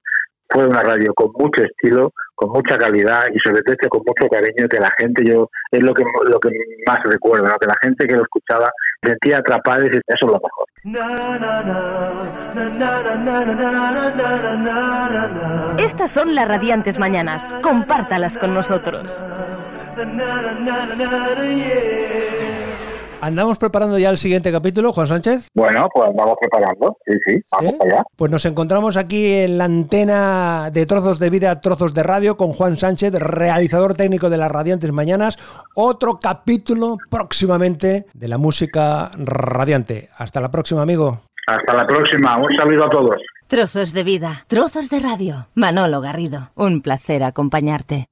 fue 0.48 0.66
una 0.66 0.82
radio 0.82 1.12
con 1.14 1.30
mucho 1.32 1.62
estilo, 1.62 2.12
con 2.34 2.50
mucha 2.50 2.76
calidad 2.78 3.24
y 3.32 3.38
sobre 3.38 3.62
todo 3.62 3.88
con 3.88 4.02
mucho 4.06 4.28
cariño 4.28 4.68
que 4.68 4.78
la 4.78 4.92
gente 4.98 5.24
yo 5.24 5.50
es 5.70 5.82
lo 5.82 5.92
que 5.94 6.04
lo 6.28 6.38
que 6.38 6.50
más 6.86 7.02
recuerdo, 7.04 7.48
¿no? 7.48 7.56
que 7.58 7.66
la 7.66 7.76
gente 7.82 8.06
que 8.06 8.16
lo 8.16 8.22
escuchaba 8.22 8.70
sentía 9.02 9.38
atrapada 9.38 9.80
y 9.80 9.88
decía, 9.88 10.02
eso 10.08 10.26
es 10.26 10.32
lo 10.32 10.40
mejor. 10.40 10.66
Estas 15.78 16.10
son 16.12 16.34
las 16.34 16.48
radiantes 16.48 16.98
mañanas. 16.98 17.42
Compártalas 17.62 18.38
con 18.38 18.54
nosotros. 18.54 19.10
¿Andamos 23.20 23.58
preparando 23.58 23.98
ya 23.98 24.10
el 24.10 24.18
siguiente 24.18 24.52
capítulo, 24.52 24.92
Juan 24.92 25.08
Sánchez? 25.08 25.48
Bueno, 25.54 25.88
pues 25.92 26.10
vamos 26.14 26.36
preparando, 26.38 26.96
sí, 27.06 27.12
sí, 27.26 27.40
vamos 27.50 27.72
¿Sí? 27.72 27.78
allá. 27.86 28.02
Pues 28.14 28.30
nos 28.30 28.44
encontramos 28.44 28.96
aquí 28.96 29.32
en 29.32 29.58
la 29.58 29.64
antena 29.64 30.70
de 30.70 30.86
Trozos 30.86 31.18
de 31.18 31.30
Vida, 31.30 31.60
Trozos 31.60 31.94
de 31.94 32.02
Radio 32.02 32.36
con 32.36 32.52
Juan 32.52 32.76
Sánchez, 32.76 33.14
realizador 33.14 33.94
técnico 33.94 34.28
de 34.28 34.36
las 34.36 34.52
Radiantes 34.52 34.92
Mañanas. 34.92 35.38
Otro 35.74 36.20
capítulo 36.20 36.98
próximamente 37.10 38.04
de 38.12 38.28
la 38.28 38.38
música 38.38 39.10
radiante. 39.16 40.10
Hasta 40.18 40.40
la 40.40 40.50
próxima, 40.50 40.82
amigo. 40.82 41.20
Hasta 41.46 41.74
la 41.74 41.86
próxima, 41.86 42.36
un 42.36 42.54
saludo 42.56 42.84
a 42.84 42.90
todos. 42.90 43.16
Trozos 43.48 43.92
de 43.92 44.04
vida, 44.04 44.44
trozos 44.48 44.90
de 44.90 45.00
radio. 45.00 45.46
Manolo 45.54 46.00
Garrido, 46.00 46.50
un 46.54 46.82
placer 46.82 47.22
acompañarte. 47.22 48.08